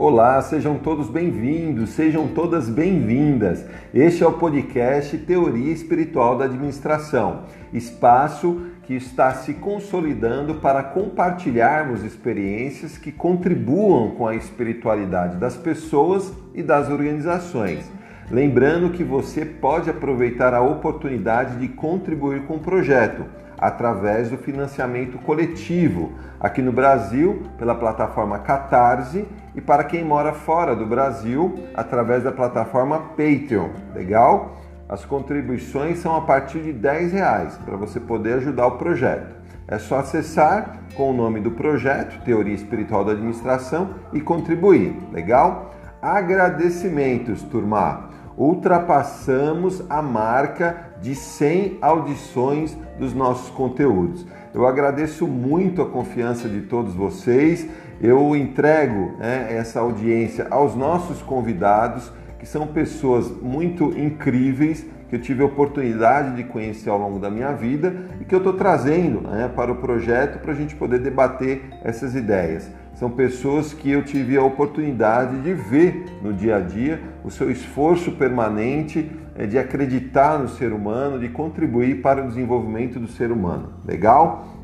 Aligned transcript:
Olá, 0.00 0.40
sejam 0.42 0.78
todos 0.78 1.10
bem-vindos, 1.10 1.90
sejam 1.90 2.28
todas 2.28 2.68
bem-vindas. 2.68 3.66
Este 3.92 4.22
é 4.22 4.26
o 4.28 4.34
podcast 4.34 5.18
Teoria 5.18 5.72
Espiritual 5.72 6.38
da 6.38 6.44
Administração, 6.44 7.42
espaço 7.72 8.62
que 8.84 8.94
está 8.94 9.34
se 9.34 9.54
consolidando 9.54 10.54
para 10.54 10.84
compartilharmos 10.84 12.04
experiências 12.04 12.96
que 12.96 13.10
contribuam 13.10 14.12
com 14.12 14.28
a 14.28 14.36
espiritualidade 14.36 15.36
das 15.36 15.56
pessoas 15.56 16.32
e 16.54 16.62
das 16.62 16.88
organizações. 16.88 17.90
Lembrando 18.30 18.90
que 18.90 19.02
você 19.02 19.44
pode 19.44 19.90
aproveitar 19.90 20.54
a 20.54 20.60
oportunidade 20.60 21.56
de 21.56 21.66
contribuir 21.66 22.42
com 22.42 22.54
o 22.54 22.60
projeto 22.60 23.24
através 23.58 24.30
do 24.30 24.38
financiamento 24.38 25.18
coletivo, 25.18 26.12
aqui 26.38 26.62
no 26.62 26.70
Brasil, 26.70 27.42
pela 27.58 27.74
plataforma 27.74 28.38
Catarse, 28.38 29.26
e 29.58 29.60
para 29.60 29.82
quem 29.82 30.04
mora 30.04 30.32
fora 30.32 30.76
do 30.76 30.86
Brasil, 30.86 31.52
através 31.74 32.22
da 32.22 32.30
plataforma 32.30 33.00
Patreon. 33.16 33.70
Legal? 33.92 34.56
As 34.88 35.04
contribuições 35.04 35.98
são 35.98 36.14
a 36.14 36.20
partir 36.20 36.60
de 36.60 36.72
10 36.72 37.12
reais 37.12 37.58
para 37.64 37.76
você 37.76 37.98
poder 37.98 38.34
ajudar 38.34 38.68
o 38.68 38.78
projeto. 38.78 39.34
É 39.66 39.76
só 39.76 39.98
acessar 39.98 40.78
com 40.94 41.10
o 41.10 41.12
nome 41.12 41.40
do 41.40 41.50
projeto, 41.50 42.22
Teoria 42.22 42.54
Espiritual 42.54 43.04
da 43.04 43.10
Administração, 43.10 43.96
e 44.12 44.20
contribuir. 44.20 44.96
Legal? 45.10 45.74
Agradecimentos, 46.00 47.42
turma! 47.42 48.10
Ultrapassamos 48.36 49.82
a 49.90 50.00
marca 50.00 50.92
de 51.02 51.16
100 51.16 51.78
audições 51.80 52.78
dos 52.96 53.12
nossos 53.12 53.50
conteúdos. 53.50 54.24
Eu 54.54 54.66
agradeço 54.68 55.26
muito 55.26 55.82
a 55.82 55.86
confiança 55.86 56.48
de 56.48 56.60
todos 56.60 56.94
vocês. 56.94 57.68
Eu 58.00 58.36
entrego 58.36 59.16
né, 59.18 59.48
essa 59.50 59.80
audiência 59.80 60.46
aos 60.50 60.74
nossos 60.74 61.20
convidados, 61.22 62.12
que 62.38 62.46
são 62.46 62.66
pessoas 62.66 63.30
muito 63.42 63.98
incríveis 63.98 64.86
que 65.08 65.16
eu 65.16 65.20
tive 65.20 65.42
a 65.42 65.46
oportunidade 65.46 66.36
de 66.36 66.44
conhecer 66.44 66.90
ao 66.90 66.98
longo 66.98 67.18
da 67.18 67.30
minha 67.30 67.52
vida 67.52 67.94
e 68.20 68.24
que 68.24 68.34
eu 68.34 68.38
estou 68.38 68.52
trazendo 68.52 69.22
né, 69.22 69.50
para 69.54 69.72
o 69.72 69.76
projeto 69.76 70.38
para 70.38 70.52
a 70.52 70.54
gente 70.54 70.74
poder 70.76 70.98
debater 71.00 71.62
essas 71.82 72.14
ideias. 72.14 72.70
São 72.94 73.10
pessoas 73.10 73.72
que 73.72 73.90
eu 73.90 74.04
tive 74.04 74.36
a 74.36 74.42
oportunidade 74.42 75.40
de 75.40 75.54
ver 75.54 76.04
no 76.22 76.32
dia 76.32 76.56
a 76.56 76.60
dia 76.60 77.00
o 77.24 77.30
seu 77.30 77.50
esforço 77.50 78.12
permanente 78.12 79.10
é 79.36 79.46
de 79.46 79.56
acreditar 79.56 80.38
no 80.38 80.48
ser 80.48 80.72
humano, 80.72 81.18
de 81.18 81.28
contribuir 81.28 82.02
para 82.02 82.24
o 82.24 82.28
desenvolvimento 82.28 82.98
do 82.98 83.06
ser 83.06 83.30
humano. 83.30 83.72
Legal? 83.86 84.57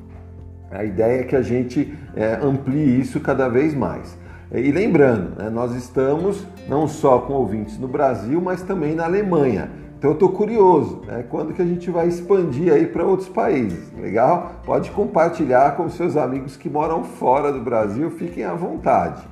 A 0.74 0.84
ideia 0.84 1.20
é 1.20 1.24
que 1.24 1.36
a 1.36 1.42
gente 1.42 1.96
é, 2.16 2.38
amplie 2.42 3.00
isso 3.00 3.20
cada 3.20 3.48
vez 3.48 3.72
mais. 3.74 4.18
E 4.52 4.72
lembrando, 4.72 5.36
né, 5.36 5.48
nós 5.48 5.74
estamos 5.74 6.46
não 6.68 6.88
só 6.88 7.20
com 7.20 7.32
ouvintes 7.32 7.78
no 7.78 7.86
Brasil, 7.86 8.40
mas 8.40 8.62
também 8.62 8.94
na 8.94 9.04
Alemanha. 9.04 9.70
Então 9.96 10.10
eu 10.10 10.14
estou 10.14 10.30
curioso, 10.30 11.02
né, 11.06 11.24
quando 11.30 11.54
que 11.54 11.62
a 11.62 11.64
gente 11.64 11.90
vai 11.90 12.08
expandir 12.08 12.72
aí 12.72 12.86
para 12.86 13.04
outros 13.04 13.28
países, 13.28 13.90
legal? 13.96 14.56
Pode 14.64 14.90
compartilhar 14.90 15.76
com 15.76 15.88
seus 15.88 16.16
amigos 16.16 16.56
que 16.56 16.68
moram 16.68 17.04
fora 17.04 17.52
do 17.52 17.60
Brasil, 17.60 18.10
fiquem 18.10 18.44
à 18.44 18.52
vontade. 18.52 19.22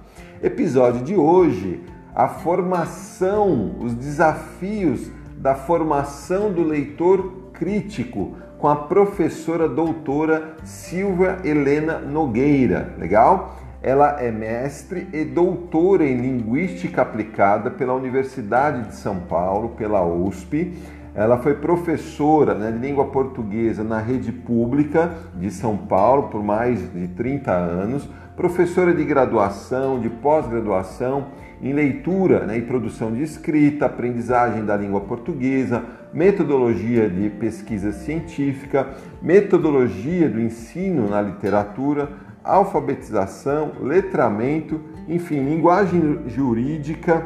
Episódio 0.42 1.04
de 1.04 1.14
hoje, 1.14 1.82
a 2.14 2.28
formação, 2.28 3.76
os 3.80 3.94
desafios 3.94 5.10
da 5.36 5.54
formação 5.54 6.52
do 6.52 6.62
leitor 6.62 7.50
crítico 7.52 8.34
com 8.62 8.68
a 8.68 8.76
professora 8.76 9.68
doutora 9.68 10.54
Silvia 10.62 11.40
Helena 11.42 11.98
Nogueira. 11.98 12.94
Legal? 12.96 13.56
Ela 13.82 14.22
é 14.22 14.30
mestre 14.30 15.08
e 15.12 15.24
doutora 15.24 16.04
em 16.04 16.16
Linguística 16.18 17.02
Aplicada 17.02 17.72
pela 17.72 17.92
Universidade 17.92 18.86
de 18.86 18.94
São 18.94 19.18
Paulo, 19.18 19.70
pela 19.70 20.06
USP. 20.06 20.74
Ela 21.12 21.38
foi 21.38 21.54
professora 21.54 22.54
né, 22.54 22.70
de 22.70 22.78
língua 22.78 23.06
portuguesa 23.06 23.82
na 23.82 23.98
rede 23.98 24.30
pública 24.30 25.10
de 25.34 25.50
São 25.50 25.76
Paulo 25.76 26.28
por 26.28 26.40
mais 26.40 26.88
de 26.92 27.08
30 27.08 27.50
anos, 27.50 28.08
professora 28.36 28.94
de 28.94 29.02
graduação, 29.02 29.98
de 29.98 30.08
pós-graduação 30.08 31.26
em 31.62 31.72
leitura 31.72 32.44
né, 32.44 32.58
e 32.58 32.62
produção 32.62 33.12
de 33.12 33.22
escrita, 33.22 33.86
aprendizagem 33.86 34.64
da 34.64 34.76
língua 34.76 35.02
portuguesa, 35.02 35.84
metodologia 36.12 37.08
de 37.08 37.30
pesquisa 37.30 37.92
científica, 37.92 38.88
metodologia 39.22 40.28
do 40.28 40.40
ensino 40.40 41.08
na 41.08 41.22
literatura, 41.22 42.10
alfabetização, 42.42 43.72
letramento, 43.80 44.80
enfim, 45.08 45.44
linguagem 45.44 46.22
jurídica, 46.26 47.24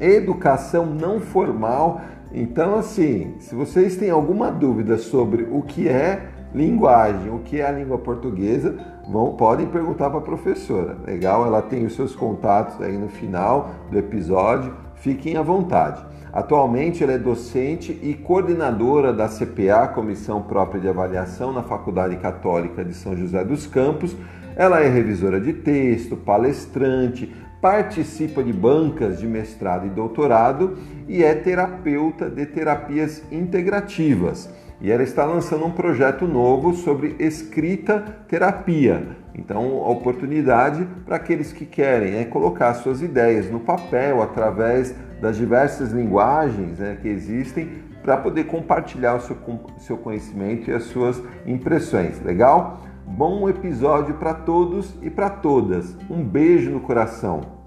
educação 0.00 0.84
não 0.84 1.20
formal. 1.20 2.00
Então, 2.32 2.76
assim, 2.76 3.34
se 3.38 3.54
vocês 3.54 3.96
têm 3.96 4.10
alguma 4.10 4.50
dúvida 4.50 4.98
sobre 4.98 5.44
o 5.44 5.62
que 5.62 5.88
é 5.88 6.28
linguagem, 6.54 7.30
o 7.30 7.38
que 7.38 7.60
é 7.60 7.66
a 7.66 7.72
língua 7.72 7.98
portuguesa, 7.98 8.76
vão, 9.08 9.34
podem 9.34 9.66
perguntar 9.66 10.10
para 10.10 10.18
a 10.18 10.22
professora. 10.22 10.96
Legal? 11.06 11.46
Ela 11.46 11.62
tem 11.62 11.84
os 11.84 11.94
seus 11.94 12.14
contatos 12.14 12.80
aí 12.80 12.96
no 12.96 13.08
final 13.08 13.70
do 13.90 13.98
episódio. 13.98 14.74
Fiquem 14.96 15.36
à 15.36 15.42
vontade. 15.42 16.04
Atualmente 16.32 17.02
ela 17.02 17.12
é 17.12 17.18
docente 17.18 17.98
e 18.02 18.14
coordenadora 18.14 19.12
da 19.12 19.28
CPA, 19.28 19.88
Comissão 19.88 20.40
Própria 20.40 20.80
de 20.80 20.88
Avaliação, 20.88 21.52
na 21.52 21.62
Faculdade 21.62 22.16
Católica 22.16 22.84
de 22.84 22.94
São 22.94 23.16
José 23.16 23.44
dos 23.44 23.66
Campos. 23.66 24.16
Ela 24.56 24.80
é 24.80 24.88
revisora 24.88 25.40
de 25.40 25.52
texto, 25.52 26.16
palestrante, 26.16 27.34
participa 27.60 28.42
de 28.42 28.52
bancas 28.52 29.18
de 29.18 29.26
mestrado 29.26 29.86
e 29.86 29.90
doutorado 29.90 30.78
e 31.06 31.22
é 31.22 31.34
terapeuta 31.34 32.28
de 32.28 32.46
terapias 32.46 33.22
integrativas 33.30 34.50
e 34.82 34.90
ela 34.90 35.04
está 35.04 35.24
lançando 35.24 35.64
um 35.64 35.70
projeto 35.70 36.26
novo 36.26 36.74
sobre 36.74 37.14
escrita 37.20 38.00
terapia. 38.26 39.16
Então, 39.32 39.84
a 39.84 39.88
oportunidade 39.88 40.86
para 41.06 41.16
aqueles 41.16 41.52
que 41.52 41.64
querem 41.64 42.16
é 42.16 42.24
colocar 42.24 42.74
suas 42.74 43.00
ideias 43.00 43.48
no 43.48 43.60
papel 43.60 44.20
através 44.20 44.92
das 45.20 45.36
diversas 45.36 45.92
linguagens 45.92 46.80
né, 46.80 46.98
que 47.00 47.08
existem 47.08 47.80
para 48.02 48.16
poder 48.16 48.44
compartilhar 48.44 49.14
o 49.14 49.20
seu, 49.20 49.36
seu 49.78 49.96
conhecimento 49.96 50.68
e 50.68 50.74
as 50.74 50.82
suas 50.82 51.22
impressões. 51.46 52.20
Legal? 52.20 52.80
Bom 53.06 53.48
episódio 53.48 54.16
para 54.16 54.34
todos 54.34 54.96
e 55.00 55.08
para 55.08 55.30
todas. 55.30 55.96
Um 56.10 56.24
beijo 56.24 56.72
no 56.72 56.80
coração. 56.80 57.62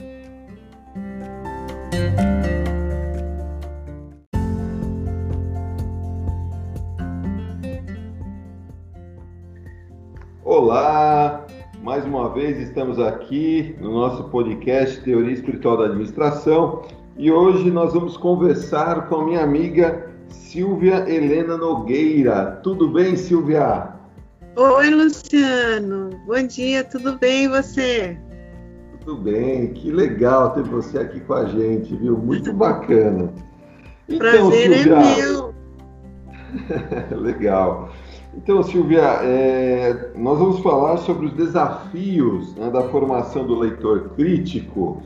Olá, 10.68 11.46
mais 11.84 12.03
uma 12.06 12.34
vez 12.34 12.58
estamos 12.58 12.98
aqui 12.98 13.76
no 13.80 13.94
nosso 13.94 14.24
podcast 14.30 15.00
Teoria 15.02 15.31
Espiritual 15.31 15.78
da 15.78 15.86
Administração 15.86 16.81
e 17.20 17.31
hoje 17.31 17.70
nós 17.70 17.94
vamos 17.94 18.18
conversar 18.18 19.08
com 19.08 19.18
a 19.18 19.26
minha 19.26 19.44
amiga 19.44 20.12
Silvia 20.28 21.08
Helena 21.08 21.56
Nogueira. 21.56 22.59
Tudo 22.64 22.90
bem, 22.90 23.16
Silvia? 23.16 23.94
Oi, 24.56 24.90
Luciano. 24.90 26.09
Bom 26.26 26.48
dia, 26.48 26.84
tudo 26.84 27.16
bem 27.20 27.44
e 27.44 27.47
você? 27.47 28.18
Tudo 29.02 29.22
bem, 29.22 29.72
que 29.72 29.92
legal 29.92 30.50
ter 30.56 30.64
você 30.64 30.97
aqui 30.97 31.20
com 31.20 31.36
a 31.36 31.46
gente, 31.46 31.96
viu? 31.96 32.18
Muito 32.18 32.52
bacana. 32.58 33.32
Então, 34.09 34.50
Prazer 34.50 34.72
é 34.72 34.78
Silvia... 34.80 34.96
é 34.96 35.16
meu. 35.16 35.56
legal. 37.22 37.92
Então, 38.38 38.62
Silvia, 38.63 39.01
é, 39.23 40.12
nós 40.16 40.38
vamos 40.38 40.59
falar 40.59 40.97
sobre 40.97 41.28
os 41.28 41.34
desafios 41.34 42.53
né, 42.55 42.70
da 42.70 42.82
formação 42.90 43.47
do 43.47 43.58
leitor 43.58 44.09
crítico. 44.16 45.02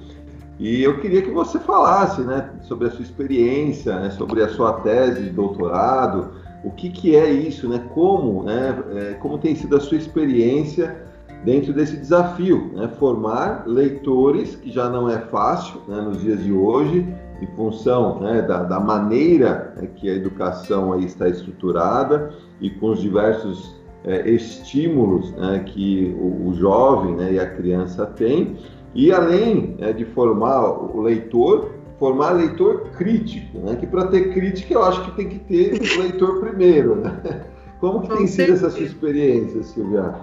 E 0.57 0.83
eu 0.83 0.99
queria 0.99 1.21
que 1.21 1.29
você 1.29 1.59
falasse 1.59 2.21
né, 2.21 2.49
sobre 2.63 2.87
a 2.87 2.91
sua 2.91 3.03
experiência, 3.03 3.99
né, 3.99 4.09
sobre 4.09 4.41
a 4.41 4.49
sua 4.49 4.73
tese 4.81 5.21
de 5.21 5.29
doutorado, 5.29 6.31
o 6.63 6.71
que, 6.71 6.89
que 6.89 7.15
é 7.15 7.31
isso, 7.31 7.69
né, 7.69 7.81
como, 7.93 8.43
né, 8.43 8.83
é, 8.95 9.13
como 9.13 9.37
tem 9.37 9.55
sido 9.55 9.77
a 9.77 9.79
sua 9.79 9.97
experiência 9.97 11.05
dentro 11.45 11.71
desse 11.71 11.95
desafio, 11.95 12.71
né, 12.73 12.89
formar 12.99 13.63
leitores, 13.67 14.55
que 14.55 14.71
já 14.71 14.89
não 14.89 15.07
é 15.07 15.19
fácil 15.19 15.81
né, 15.87 16.01
nos 16.01 16.19
dias 16.19 16.43
de 16.43 16.51
hoje, 16.51 17.07
em 17.39 17.47
função 17.55 18.19
né, 18.19 18.41
da, 18.41 18.63
da, 18.63 18.79
maneira 18.79 19.73
né, 19.77 19.87
que 19.95 20.09
a 20.09 20.13
educação 20.13 20.91
aí 20.91 21.05
está 21.05 21.29
estruturada 21.29 22.33
e 22.61 22.69
com 22.69 22.91
os 22.91 23.01
diversos 23.01 23.75
é, 24.03 24.29
estímulos 24.29 25.31
né, 25.31 25.63
que 25.65 26.15
o, 26.19 26.49
o 26.49 26.53
jovem 26.55 27.15
né, 27.15 27.33
e 27.33 27.39
a 27.39 27.49
criança 27.49 28.05
tem, 28.05 28.57
e 28.93 29.11
além 29.11 29.75
né, 29.77 29.93
de 29.93 30.05
formar 30.05 30.69
o 30.69 31.01
leitor, 31.01 31.71
formar 31.97 32.31
leitor 32.31 32.89
crítico, 32.97 33.59
né, 33.59 33.75
que 33.75 33.85
para 33.85 34.07
ter 34.07 34.33
crítica 34.33 34.73
eu 34.73 34.83
acho 34.83 35.03
que 35.05 35.11
tem 35.11 35.29
que 35.29 35.39
ter 35.39 35.73
o 35.73 36.01
leitor 36.01 36.39
primeiro. 36.39 36.95
Né? 36.95 37.45
Como 37.79 38.01
que 38.01 38.09
tem 38.09 38.27
sido 38.27 38.53
essa 38.53 38.69
sua 38.69 38.83
experiência, 38.83 39.63
Silvia? 39.63 40.13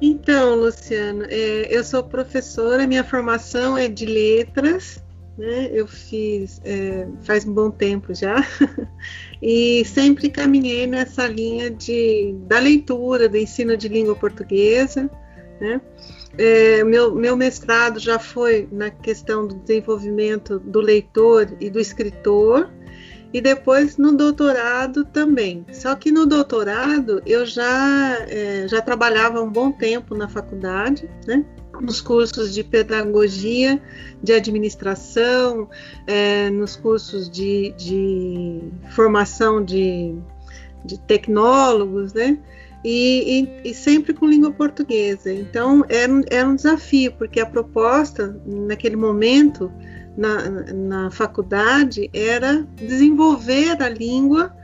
Então, 0.00 0.54
Luciano, 0.54 1.24
é, 1.24 1.66
eu 1.68 1.82
sou 1.82 2.04
professora, 2.04 2.86
minha 2.86 3.02
formação 3.02 3.76
é 3.76 3.88
de 3.88 4.06
letras, 4.06 5.02
né? 5.38 5.70
Eu 5.72 5.86
fiz 5.86 6.60
é, 6.64 7.06
faz 7.22 7.46
um 7.46 7.54
bom 7.54 7.70
tempo 7.70 8.12
já, 8.12 8.44
e 9.40 9.84
sempre 9.84 10.28
caminhei 10.28 10.86
nessa 10.86 11.26
linha 11.28 11.70
de, 11.70 12.34
da 12.48 12.58
leitura, 12.58 13.28
do 13.28 13.36
ensino 13.36 13.76
de 13.76 13.88
língua 13.88 14.16
portuguesa, 14.16 15.08
né? 15.60 15.80
É, 16.36 16.84
meu, 16.84 17.14
meu 17.14 17.36
mestrado 17.36 17.98
já 17.98 18.18
foi 18.18 18.68
na 18.70 18.90
questão 18.90 19.46
do 19.46 19.54
desenvolvimento 19.56 20.58
do 20.58 20.80
leitor 20.80 21.48
e 21.60 21.70
do 21.70 21.80
escritor, 21.80 22.70
e 23.32 23.40
depois 23.40 23.96
no 23.96 24.16
doutorado 24.16 25.04
também. 25.04 25.64
Só 25.72 25.94
que 25.94 26.10
no 26.10 26.26
doutorado 26.26 27.22
eu 27.26 27.44
já, 27.44 28.18
é, 28.28 28.66
já 28.68 28.80
trabalhava 28.80 29.40
um 29.40 29.50
bom 29.50 29.70
tempo 29.70 30.14
na 30.14 30.28
faculdade, 30.28 31.08
né? 31.26 31.44
Nos 31.80 32.00
cursos 32.00 32.52
de 32.52 32.62
pedagogia, 32.62 33.80
de 34.22 34.32
administração, 34.32 35.68
é, 36.06 36.50
nos 36.50 36.76
cursos 36.76 37.30
de, 37.30 37.72
de 37.76 38.60
formação 38.90 39.64
de, 39.64 40.14
de, 40.84 40.98
tecnólogos, 41.00 42.12
né? 42.12 42.38
E, 42.84 43.58
e, 43.64 43.70
e, 43.70 43.74
sempre 43.74 44.14
com 44.14 44.26
língua 44.26 44.52
portuguesa. 44.52 45.32
Então 45.32 45.84
era, 45.88 46.12
era 46.30 46.48
um 46.48 46.54
desafio, 46.54 47.12
porque 47.12 47.40
a 47.40 47.46
proposta 47.46 48.40
naquele 48.46 48.94
momento 48.94 49.70
na, 50.16 50.50
na 50.72 51.10
faculdade 51.10 52.08
era 52.12 52.66
desenvolver 52.76 53.82
a 53.82 53.88
língua 53.88 54.54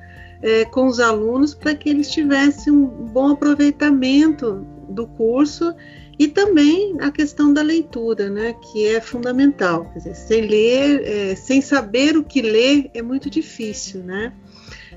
é, 0.42 0.64
com 0.66 0.86
os 0.86 1.00
alunos 1.00 1.54
para 1.54 1.74
que 1.74 1.88
eles 1.88 2.10
tivessem 2.10 2.72
um 2.72 2.86
bom 2.86 3.30
aproveitamento 3.30 4.66
do 4.88 5.06
curso 5.06 5.74
e 6.18 6.28
também 6.28 6.96
a 7.00 7.10
questão 7.10 7.52
da 7.52 7.62
leitura, 7.62 8.30
né, 8.30 8.54
que 8.54 8.86
é 8.86 9.00
fundamental. 9.00 9.90
Dizer, 9.94 10.14
sem 10.14 10.46
ler, 10.46 11.02
é, 11.04 11.34
sem 11.34 11.60
saber 11.60 12.16
o 12.16 12.24
que 12.24 12.42
ler, 12.42 12.90
é 12.94 13.02
muito 13.02 13.28
difícil, 13.28 14.02
né? 14.02 14.32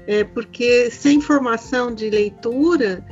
É, 0.06 0.24
porque 0.24 0.90
sem 0.90 1.20
formação 1.20 1.94
de 1.94 2.10
leitura, 2.10 3.04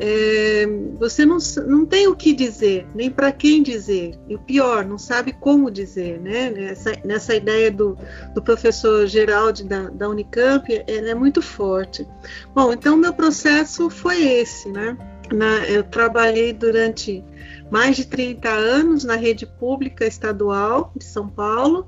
é, 0.00 0.64
você 0.98 1.26
não, 1.26 1.38
não 1.66 1.84
tem 1.84 2.06
o 2.06 2.14
que 2.14 2.32
dizer, 2.32 2.86
nem 2.94 3.10
para 3.10 3.32
quem 3.32 3.62
dizer. 3.62 4.18
E 4.28 4.34
o 4.34 4.38
pior, 4.38 4.84
não 4.86 4.96
sabe 4.96 5.32
como 5.32 5.70
dizer, 5.70 6.20
né? 6.20 6.50
Nessa, 6.50 6.92
nessa 7.04 7.34
ideia 7.34 7.70
do, 7.70 7.98
do 8.34 8.40
professor 8.40 9.06
Geraldi 9.06 9.64
da, 9.64 9.90
da 9.90 10.08
Unicamp, 10.08 10.72
ela 10.86 11.10
é 11.10 11.14
muito 11.14 11.42
forte. 11.42 12.06
Bom, 12.54 12.72
então 12.72 12.96
meu 12.96 13.12
processo 13.12 13.90
foi 13.90 14.22
esse, 14.22 14.68
né? 14.68 14.96
Na, 15.32 15.66
eu 15.66 15.82
trabalhei 15.82 16.52
durante 16.52 17.22
mais 17.70 17.96
de 17.96 18.06
30 18.06 18.48
anos 18.48 19.04
na 19.04 19.16
rede 19.16 19.46
pública 19.46 20.06
estadual 20.06 20.92
de 20.96 21.04
São 21.04 21.28
Paulo, 21.28 21.86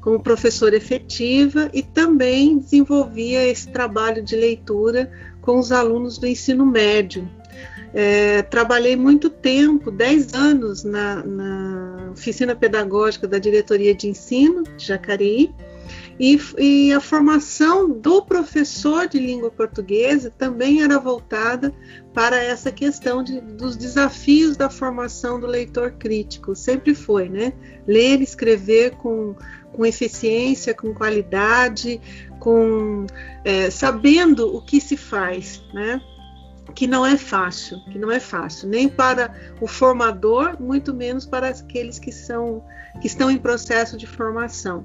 como 0.00 0.20
professora 0.20 0.76
efetiva 0.76 1.70
e 1.72 1.82
também 1.82 2.58
desenvolvia 2.58 3.46
esse 3.46 3.68
trabalho 3.68 4.22
de 4.22 4.36
leitura 4.36 5.10
com 5.40 5.58
os 5.58 5.72
alunos 5.72 6.18
do 6.18 6.26
ensino 6.26 6.66
médio, 6.66 7.28
é, 7.94 8.40
trabalhei 8.42 8.96
muito 8.96 9.28
tempo, 9.28 9.90
10 9.90 10.34
anos, 10.34 10.82
na, 10.82 11.22
na, 11.22 12.10
oficina 12.12 12.54
pedagógica 12.54 13.28
da 13.28 13.38
diretoria 13.38 13.94
de 13.94 14.08
ensino 14.08 14.62
de 14.62 14.86
Jacareí, 14.86 15.54
e, 16.18 16.38
e, 16.58 16.92
a 16.92 17.00
formação 17.00 17.88
do 17.88 18.22
professor 18.22 19.08
de 19.08 19.18
língua 19.18 19.50
portuguesa 19.50 20.32
também 20.36 20.82
era 20.82 20.98
voltada 20.98 21.72
para 22.12 22.36
essa 22.42 22.70
questão 22.70 23.22
de, 23.22 23.40
dos 23.40 23.76
desafios 23.76 24.56
da 24.56 24.68
formação 24.68 25.40
do 25.40 25.46
leitor 25.46 25.92
crítico. 25.92 26.54
Sempre 26.54 26.94
foi, 26.94 27.28
né? 27.28 27.52
Ler 27.86 28.20
escrever 28.20 28.92
com, 28.96 29.34
com 29.72 29.86
eficiência, 29.86 30.74
com 30.74 30.94
qualidade, 30.94 32.00
com 32.38 33.06
é, 33.44 33.70
sabendo 33.70 34.54
o 34.54 34.60
que 34.60 34.80
se 34.80 34.96
faz, 34.96 35.62
né? 35.72 36.00
que 36.74 36.86
não 36.86 37.04
é 37.04 37.16
fácil, 37.18 37.78
que 37.90 37.98
não 37.98 38.10
é 38.10 38.18
fácil, 38.18 38.68
nem 38.68 38.88
para 38.88 39.34
o 39.60 39.66
formador, 39.66 40.56
muito 40.60 40.94
menos 40.94 41.26
para 41.26 41.48
aqueles 41.48 41.98
que 41.98 42.10
são 42.10 42.64
que 43.00 43.06
estão 43.06 43.30
em 43.30 43.38
processo 43.38 43.96
de 43.96 44.06
formação. 44.06 44.84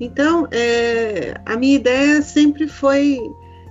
Então, 0.00 0.48
é, 0.50 1.34
a 1.46 1.56
minha 1.56 1.76
ideia 1.76 2.20
sempre 2.22 2.66
foi 2.66 3.18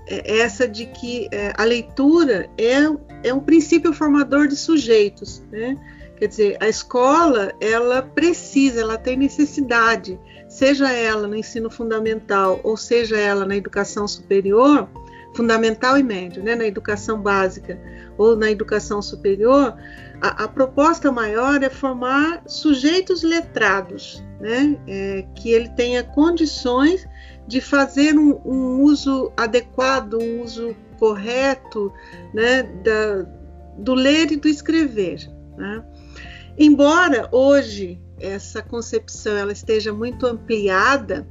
é, 0.08 0.40
essa 0.40 0.68
de 0.68 0.86
que 0.86 1.28
é, 1.32 1.54
a 1.58 1.64
leitura 1.64 2.50
é, 2.58 3.28
é 3.28 3.34
um 3.34 3.40
princípio 3.40 3.94
formador 3.94 4.48
de 4.48 4.56
sujeitos, 4.56 5.44
né? 5.52 5.78
Quer 6.18 6.28
dizer, 6.28 6.58
a 6.62 6.70
escola 6.70 7.52
ela 7.60 8.02
precisa, 8.02 8.82
ela 8.82 8.98
tem 8.98 9.18
necessidade, 9.18 10.18
seja 10.48 10.90
ela 10.92 11.28
no 11.28 11.36
ensino 11.36 11.70
fundamental 11.70 12.62
ou 12.64 12.78
seja 12.78 13.18
ela 13.18 13.46
na 13.46 13.58
educação 13.58 14.08
superior, 14.08 14.88
fundamental 15.34 15.98
e 15.98 16.04
médio, 16.04 16.44
né, 16.44 16.56
na 16.56 16.66
educação 16.66 17.20
básica 17.20 17.80
ou 18.18 18.36
na 18.36 18.50
educação 18.52 19.02
superior, 19.02 19.76
a, 20.22 20.44
a 20.44 20.48
proposta 20.48 21.12
maior 21.12 21.62
é 21.64 21.70
formar 21.70 22.44
sujeitos 22.46 23.24
letrados, 23.24 24.24
né, 24.44 24.78
é, 24.86 25.26
que 25.36 25.52
ele 25.52 25.70
tenha 25.70 26.04
condições 26.04 27.08
de 27.48 27.62
fazer 27.62 28.20
um, 28.20 28.42
um, 28.46 28.82
uso 28.82 29.32
adequado, 29.38 30.16
um 30.16 30.44
uso 30.44 30.76
correto, 31.00 31.94
né, 32.34 32.64
da, 32.84 33.26
do 33.78 33.94
ler 33.94 34.34
e 34.34 34.36
do 34.36 34.50
escrever. 34.50 35.32
Né? 35.58 35.82
Embora 36.58 37.30
hoje 37.32 38.02
essa 38.20 38.62
concepção 38.62 39.38
ela 39.38 39.54
esteja 39.54 39.94
muito 39.94 40.28
ampliada, 40.28 41.26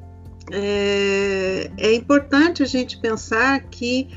é, 0.50 1.70
é 1.76 1.94
importante 1.94 2.62
a 2.62 2.66
gente 2.66 2.98
pensar 2.98 3.60
que 3.64 4.08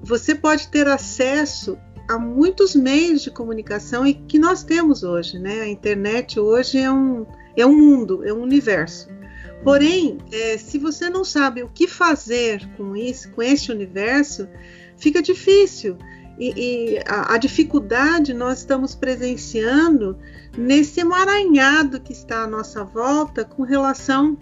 você 0.00 0.32
pode 0.32 0.68
ter 0.68 0.86
acesso 0.86 1.76
a 2.08 2.18
muitos 2.18 2.76
meios 2.76 3.22
de 3.22 3.32
comunicação 3.32 4.06
e 4.06 4.14
que 4.14 4.38
nós 4.38 4.62
temos 4.62 5.02
hoje, 5.02 5.38
né? 5.38 5.62
A 5.62 5.68
internet 5.68 6.38
hoje 6.38 6.78
é 6.78 6.90
um, 6.90 7.26
é 7.56 7.66
um 7.66 7.76
mundo, 7.76 8.24
é 8.24 8.32
um 8.32 8.42
universo. 8.42 9.08
Porém, 9.62 10.18
é, 10.30 10.58
se 10.58 10.78
você 10.78 11.08
não 11.08 11.24
sabe 11.24 11.62
o 11.62 11.68
que 11.68 11.88
fazer 11.88 12.68
com 12.76 12.94
isso, 12.94 13.30
com 13.30 13.42
este 13.42 13.72
universo, 13.72 14.46
fica 14.96 15.22
difícil. 15.22 15.96
E, 16.38 16.52
e 16.56 16.98
a, 17.06 17.34
a, 17.34 17.38
dificuldade 17.38 18.34
nós 18.34 18.58
estamos 18.58 18.94
presenciando 18.94 20.18
nesse 20.58 21.00
emaranhado 21.00 22.00
que 22.00 22.12
está 22.12 22.42
à 22.42 22.46
nossa 22.46 22.84
volta 22.84 23.44
com 23.44 23.62
relação 23.62 24.36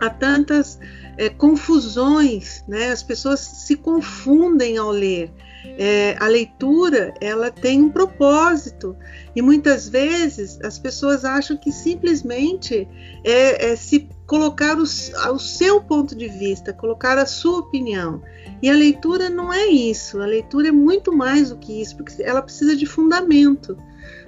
há 0.00 0.10
tantas 0.10 0.80
é, 1.16 1.28
confusões, 1.28 2.64
né? 2.66 2.90
As 2.90 3.02
pessoas 3.02 3.40
se 3.40 3.76
confundem 3.76 4.76
ao 4.76 4.90
ler. 4.90 5.32
É, 5.64 6.16
a 6.18 6.26
leitura 6.26 7.14
ela 7.20 7.50
tem 7.50 7.80
um 7.82 7.90
propósito 7.90 8.96
e 9.34 9.40
muitas 9.40 9.88
vezes 9.88 10.58
as 10.62 10.78
pessoas 10.78 11.24
acham 11.24 11.56
que 11.56 11.70
simplesmente 11.70 12.88
é, 13.24 13.70
é 13.70 13.76
se 13.76 14.08
colocar 14.26 14.76
o, 14.78 14.82
o, 14.82 15.38
seu 15.38 15.80
ponto 15.80 16.16
de 16.16 16.28
vista, 16.28 16.72
colocar 16.72 17.16
a 17.16 17.26
sua 17.26 17.60
opinião. 17.60 18.22
E 18.60 18.68
a 18.68 18.74
leitura 18.74 19.30
não 19.30 19.52
é 19.52 19.66
isso. 19.66 20.20
A 20.20 20.26
leitura 20.26 20.68
é 20.68 20.72
muito 20.72 21.12
mais 21.12 21.50
do 21.50 21.56
que 21.56 21.80
isso, 21.80 21.96
porque 21.96 22.22
ela 22.22 22.42
precisa 22.42 22.74
de 22.74 22.86
fundamento, 22.86 23.76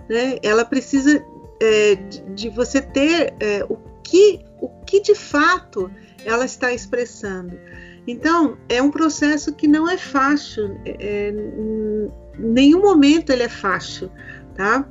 né? 0.08 0.38
Ela 0.42 0.64
precisa 0.64 1.24
é, 1.60 1.94
de, 1.94 2.20
de, 2.34 2.48
você 2.48 2.80
ter 2.80 3.34
é, 3.40 3.64
o 3.68 3.76
que 4.02 4.44
o 4.60 4.68
que 4.84 5.00
de 5.00 5.14
fato 5.14 5.90
ela 6.24 6.44
está 6.44 6.72
expressando. 6.72 7.58
Então, 8.06 8.58
é 8.68 8.82
um 8.82 8.90
processo 8.90 9.54
que 9.54 9.66
não 9.66 9.88
é 9.88 9.96
fácil, 9.96 10.78
é, 10.84 10.96
é 11.00 11.34
nenhum 12.38 12.82
momento 12.82 13.30
ele 13.30 13.44
é 13.44 13.48
fácil, 13.48 14.10
tá? 14.54 14.86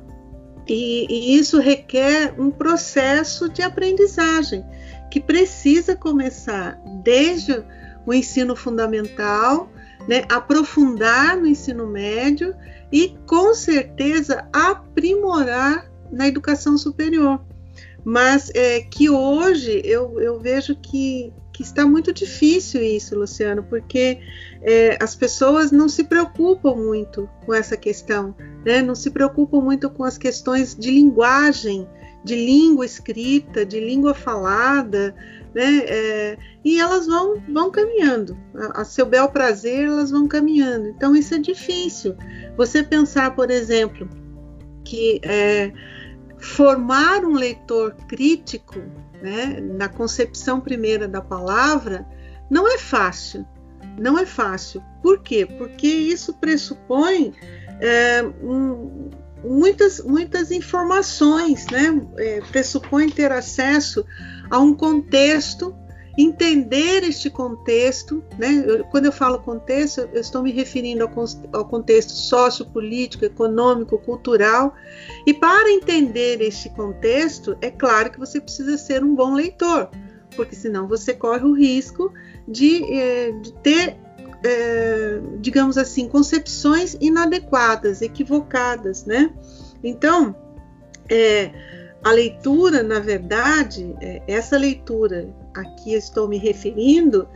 E, 0.66 1.06
e, 1.08 1.38
isso 1.38 1.60
requer 1.60 2.34
um 2.38 2.50
processo 2.50 3.48
de 3.48 3.62
aprendizagem 3.62 4.64
que 5.10 5.20
precisa 5.20 5.94
começar 5.94 6.80
desde 7.02 7.62
o 8.06 8.12
ensino 8.12 8.56
fundamental, 8.56 9.70
né, 10.08 10.24
aprofundar 10.30 11.36
no 11.36 11.46
ensino 11.46 11.86
médio 11.86 12.54
e, 12.90 13.16
com 13.26 13.54
certeza, 13.54 14.46
aprimorar 14.52 15.90
na 16.10 16.26
educação 16.26 16.76
superior 16.76 17.40
mas 18.04 18.50
é, 18.54 18.80
que 18.82 19.08
hoje 19.08 19.80
eu, 19.82 20.20
eu 20.20 20.38
vejo 20.38 20.76
que, 20.76 21.32
que 21.54 21.62
está 21.62 21.86
muito 21.86 22.12
difícil 22.12 22.82
isso, 22.82 23.16
Luciano, 23.16 23.62
porque 23.62 24.18
é, 24.60 24.98
as 25.00 25.14
pessoas 25.14 25.70
não 25.70 25.88
se 25.88 26.02
preocupam 26.02 26.74
muito 26.74 27.30
com 27.46 27.54
essa 27.54 27.76
questão, 27.76 28.34
né? 28.66 28.82
não 28.82 28.96
se 28.96 29.08
preocupam 29.08 29.60
muito 29.60 29.88
com 29.88 30.02
as 30.02 30.18
questões 30.18 30.74
de 30.74 30.90
linguagem, 30.90 31.88
de 32.24 32.34
língua 32.34 32.84
escrita, 32.84 33.64
de 33.64 33.78
língua 33.78 34.14
falada, 34.14 35.14
né? 35.54 35.84
É, 35.86 36.38
e 36.64 36.80
elas 36.80 37.06
vão, 37.06 37.40
vão 37.48 37.70
caminhando, 37.70 38.36
a, 38.56 38.80
a 38.80 38.84
seu 38.84 39.06
bel 39.06 39.28
prazer, 39.28 39.84
elas 39.84 40.10
vão 40.10 40.26
caminhando. 40.26 40.88
Então, 40.88 41.14
isso 41.14 41.34
é 41.34 41.38
difícil. 41.38 42.16
Você 42.56 42.82
pensar, 42.82 43.36
por 43.36 43.50
exemplo, 43.50 44.08
que 44.82 45.20
é, 45.22 45.70
formar 46.38 47.24
um 47.24 47.34
leitor 47.34 47.94
crítico, 48.08 48.80
né, 49.24 49.58
na 49.58 49.88
concepção 49.88 50.60
primeira 50.60 51.08
da 51.08 51.22
palavra, 51.22 52.06
não 52.50 52.68
é 52.70 52.76
fácil. 52.76 53.46
Não 53.98 54.18
é 54.18 54.26
fácil. 54.26 54.82
Por 55.02 55.22
quê? 55.22 55.46
Porque 55.46 55.86
isso 55.86 56.34
pressupõe 56.34 57.32
é, 57.80 58.22
um, 58.42 59.08
muitas, 59.42 60.00
muitas 60.04 60.50
informações, 60.50 61.66
né? 61.68 62.06
É, 62.18 62.42
pressupõe 62.50 63.08
ter 63.08 63.32
acesso 63.32 64.04
a 64.50 64.58
um 64.58 64.74
contexto 64.74 65.74
entender 66.16 67.02
este 67.02 67.28
contexto, 67.28 68.22
né? 68.38 68.64
Eu, 68.66 68.84
quando 68.84 69.06
eu 69.06 69.12
falo 69.12 69.38
contexto, 69.40 70.08
eu 70.12 70.20
estou 70.20 70.42
me 70.42 70.52
referindo 70.52 71.04
ao, 71.04 71.10
ao 71.52 71.64
contexto 71.64 72.12
sociopolítico, 72.12 73.24
econômico, 73.24 73.98
cultural. 73.98 74.74
E 75.26 75.34
para 75.34 75.70
entender 75.70 76.40
este 76.40 76.68
contexto, 76.70 77.56
é 77.60 77.70
claro 77.70 78.10
que 78.10 78.18
você 78.18 78.40
precisa 78.40 78.78
ser 78.78 79.02
um 79.02 79.14
bom 79.14 79.34
leitor, 79.34 79.90
porque 80.36 80.54
senão 80.54 80.86
você 80.86 81.12
corre 81.14 81.44
o 81.44 81.52
risco 81.52 82.12
de, 82.46 82.84
eh, 82.92 83.32
de 83.32 83.52
ter, 83.54 83.96
eh, 84.44 85.20
digamos 85.40 85.76
assim, 85.76 86.08
concepções 86.08 86.96
inadequadas, 87.00 88.02
equivocadas, 88.02 89.04
né? 89.04 89.32
Então, 89.82 90.34
é, 91.08 91.50
a 92.04 92.12
leitura, 92.12 92.82
na 92.82 93.00
verdade, 93.00 93.96
é, 94.02 94.22
essa 94.28 94.58
leitura 94.58 95.26
a 95.56 95.64
que 95.64 95.94
estou 95.94 96.28
me 96.28 96.36
referindo, 96.36 97.26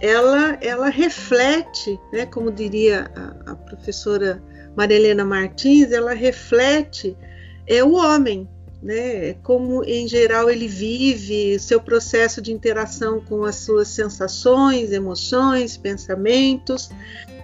ela, 0.00 0.58
ela 0.60 0.88
reflete, 0.88 1.98
né, 2.12 2.26
como 2.26 2.50
diria 2.50 3.10
a, 3.14 3.52
a 3.52 3.54
professora 3.54 4.42
Marilena 4.76 5.24
Martins, 5.24 5.92
ela 5.92 6.14
reflete 6.14 7.16
é 7.64 7.84
o 7.84 7.92
homem, 7.92 8.48
né, 8.82 9.34
como 9.42 9.84
em 9.84 10.08
geral 10.08 10.50
ele 10.50 10.66
vive, 10.66 11.58
seu 11.60 11.80
processo 11.80 12.42
de 12.42 12.52
interação 12.52 13.20
com 13.20 13.44
as 13.44 13.56
suas 13.56 13.86
sensações, 13.86 14.90
emoções, 14.90 15.76
pensamentos, 15.76 16.90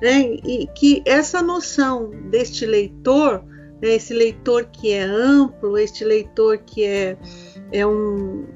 né, 0.02 0.23
e 0.45 0.69
que 0.75 1.02
essa 1.04 1.40
noção 1.40 2.11
deste 2.31 2.66
leitor 2.66 3.45
né, 3.84 3.96
esse 3.96 4.14
leitor 4.14 4.64
que 4.72 4.92
é 4.92 5.02
amplo, 5.02 5.76
este 5.76 6.06
leitor 6.06 6.56
que 6.56 6.84
é, 6.84 7.18
é, 7.70 7.86
um, 7.86 8.46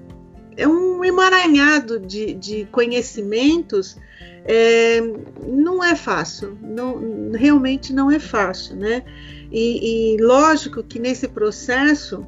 é 0.57 0.67
um 0.67 1.05
emaranhado 1.05 2.01
de, 2.01 2.33
de 2.33 2.65
conhecimentos, 2.73 3.99
é, 4.47 5.03
não 5.47 5.85
é 5.85 5.95
fácil, 5.95 6.57
não, 6.63 7.31
realmente 7.33 7.93
não 7.93 8.11
é 8.11 8.19
fácil, 8.19 8.77
né? 8.77 9.05
E, 9.53 10.15
e 10.15 10.17
lógico 10.23 10.83
que 10.83 10.99
nesse 10.99 11.29
processo 11.29 12.27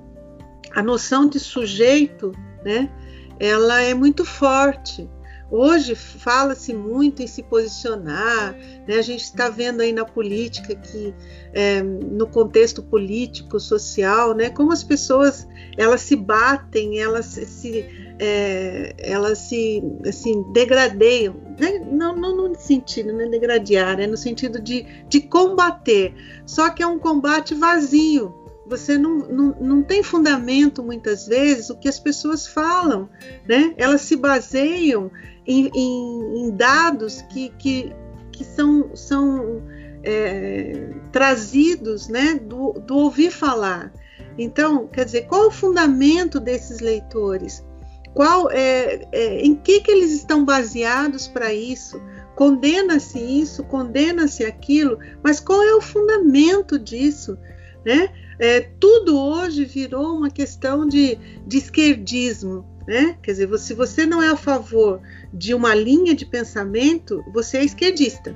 a 0.74 0.82
noção 0.82 1.26
de 1.26 1.40
sujeito, 1.40 2.32
né, 2.62 2.90
ela 3.38 3.80
é 3.80 3.94
muito 3.94 4.26
forte. 4.26 5.08
Hoje 5.50 5.96
fala-se 5.96 6.72
muito 6.72 7.22
em 7.22 7.26
se 7.26 7.42
posicionar, 7.42 8.56
né? 8.86 8.96
a 8.96 9.02
gente 9.02 9.24
está 9.24 9.48
vendo 9.48 9.80
aí 9.80 9.92
na 9.92 10.04
política 10.04 10.76
que, 10.76 11.12
é, 11.52 11.82
no 11.82 12.28
contexto 12.28 12.82
político, 12.84 13.58
social, 13.58 14.32
né? 14.32 14.48
como 14.50 14.72
as 14.72 14.84
pessoas 14.84 15.48
elas 15.76 16.02
se 16.02 16.14
batem, 16.14 17.00
elas 17.00 17.26
se, 17.26 17.84
é, 18.20 18.94
elas 18.98 19.38
se 19.38 19.82
assim, 20.06 20.44
degradeiam, 20.52 21.34
né? 21.58 21.84
não, 21.90 22.14
não 22.14 22.48
no 22.48 22.54
sentido, 22.54 23.12
não 23.12 23.22
é 23.22 23.28
degradear, 23.28 23.98
é 23.98 24.06
no 24.06 24.16
sentido 24.16 24.60
de, 24.60 24.86
de 25.08 25.20
combater, 25.20 26.14
só 26.46 26.70
que 26.70 26.80
é 26.80 26.86
um 26.86 26.98
combate 26.98 27.54
vazio, 27.54 28.39
você 28.70 28.96
não, 28.96 29.18
não, 29.18 29.56
não 29.60 29.82
tem 29.82 30.00
fundamento 30.00 30.80
muitas 30.80 31.26
vezes 31.26 31.70
o 31.70 31.76
que 31.76 31.88
as 31.88 31.98
pessoas 31.98 32.46
falam, 32.46 33.10
né? 33.48 33.74
Elas 33.76 34.02
se 34.02 34.14
baseiam 34.14 35.10
em, 35.44 35.68
em, 35.74 36.38
em 36.38 36.50
dados 36.56 37.20
que, 37.22 37.48
que, 37.58 37.92
que 38.30 38.44
são, 38.44 38.94
são 38.94 39.60
é, 40.04 40.94
trazidos 41.10 42.06
né, 42.06 42.34
do, 42.34 42.74
do 42.74 42.96
ouvir 42.96 43.32
falar. 43.32 43.92
Então, 44.38 44.86
quer 44.86 45.04
dizer, 45.04 45.26
qual 45.26 45.48
o 45.48 45.50
fundamento 45.50 46.38
desses 46.38 46.78
leitores? 46.78 47.66
Qual 48.14 48.50
é, 48.52 49.04
é 49.10 49.40
em 49.40 49.56
que, 49.56 49.80
que 49.80 49.90
eles 49.90 50.12
estão 50.12 50.44
baseados 50.44 51.26
para 51.26 51.52
isso? 51.52 52.00
Condena-se 52.36 53.18
isso, 53.18 53.64
condena-se 53.64 54.44
aquilo, 54.44 54.96
mas 55.24 55.40
qual 55.40 55.60
é 55.60 55.74
o 55.74 55.80
fundamento 55.80 56.78
disso? 56.78 57.36
Né? 57.84 58.10
É, 58.38 58.60
tudo 58.60 59.18
hoje 59.18 59.64
virou 59.64 60.16
uma 60.16 60.30
questão 60.30 60.86
de, 60.86 61.18
de 61.46 61.58
esquerdismo. 61.58 62.64
Né? 62.86 63.16
Quer 63.22 63.32
dizer, 63.32 63.58
se 63.58 63.74
você 63.74 64.06
não 64.06 64.22
é 64.22 64.28
a 64.28 64.36
favor 64.36 65.00
de 65.32 65.54
uma 65.54 65.74
linha 65.74 66.14
de 66.14 66.26
pensamento, 66.26 67.22
você 67.32 67.58
é 67.58 67.64
esquerdista. 67.64 68.34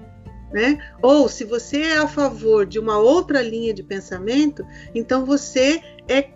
Né? 0.52 0.78
Ou 1.02 1.28
se 1.28 1.44
você 1.44 1.80
é 1.82 1.98
a 1.98 2.06
favor 2.06 2.64
de 2.64 2.78
uma 2.78 2.98
outra 2.98 3.42
linha 3.42 3.74
de 3.74 3.82
pensamento, 3.82 4.64
então 4.94 5.24
você 5.24 5.82
é 6.08 6.30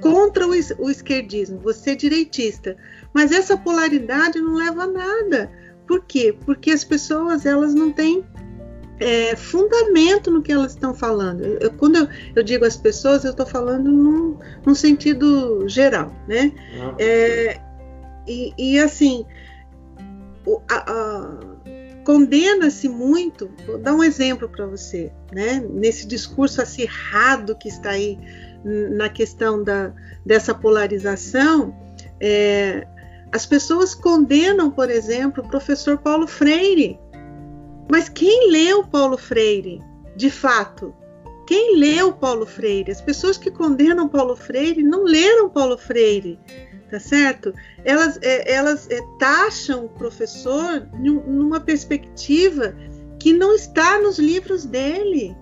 contra 0.00 0.46
o, 0.46 0.90
esquerdismo, 0.90 1.60
você 1.60 1.92
é 1.92 1.94
direitista. 1.94 2.76
Mas 3.12 3.30
essa 3.32 3.56
polaridade 3.56 4.40
não 4.40 4.54
leva 4.54 4.82
a 4.82 4.86
nada. 4.86 5.50
Por 5.86 6.04
quê? 6.04 6.36
Porque 6.44 6.70
as 6.70 6.82
pessoas 6.82 7.46
elas 7.46 7.74
não 7.74 7.92
têm 7.92 8.24
é, 9.00 9.34
fundamento 9.34 10.30
no 10.30 10.42
que 10.42 10.52
elas 10.52 10.72
estão 10.72 10.94
falando. 10.94 11.42
Eu, 11.44 11.72
quando 11.72 11.96
eu, 11.96 12.08
eu, 12.36 12.42
digo 12.42 12.64
as 12.64 12.76
pessoas, 12.76 13.24
eu 13.24 13.32
estou 13.32 13.46
falando 13.46 13.90
num, 13.90 14.38
num, 14.64 14.74
sentido 14.74 15.68
geral, 15.68 16.12
né? 16.28 16.52
É, 16.98 17.60
e, 18.26 18.52
e, 18.56 18.78
assim, 18.78 19.26
condena-se 22.04 22.88
muito. 22.88 23.50
Vou 23.66 23.78
dar 23.78 23.94
um 23.94 24.04
exemplo 24.04 24.48
para 24.48 24.66
você, 24.66 25.12
né? 25.32 25.64
Nesse 25.70 26.06
discurso 26.06 26.62
acirrado 26.62 27.56
que 27.56 27.68
está 27.68 27.90
aí 27.90 28.18
na 28.64 29.08
questão 29.08 29.62
da, 29.62 29.92
dessa 30.24 30.54
polarização, 30.54 31.76
é, 32.20 32.86
as 33.30 33.44
pessoas 33.44 33.94
condenam, 33.94 34.70
por 34.70 34.88
exemplo, 34.88 35.44
o 35.44 35.48
professor 35.48 35.98
Paulo 35.98 36.26
Freire 36.26 36.98
mas 37.90 38.08
quem 38.08 38.50
leu 38.50 38.84
Paulo 38.84 39.16
Freire, 39.16 39.82
de 40.16 40.30
fato? 40.30 40.94
Quem 41.46 41.76
leu 41.76 42.12
Paulo 42.12 42.46
Freire? 42.46 42.90
As 42.90 43.00
pessoas 43.00 43.36
que 43.36 43.50
condenam 43.50 44.08
Paulo 44.08 44.34
Freire 44.34 44.82
não 44.82 45.04
leram 45.04 45.50
Paulo 45.50 45.76
Freire, 45.76 46.38
tá 46.90 46.98
certo? 46.98 47.52
Elas, 47.84 48.18
é, 48.22 48.52
elas 48.52 48.88
é, 48.90 49.00
taxam 49.18 49.84
o 49.84 49.88
professor 49.90 50.88
numa 50.98 51.60
perspectiva 51.60 52.74
que 53.18 53.32
não 53.32 53.54
está 53.54 53.98
nos 54.00 54.18
livros 54.18 54.64
dele. 54.64 55.36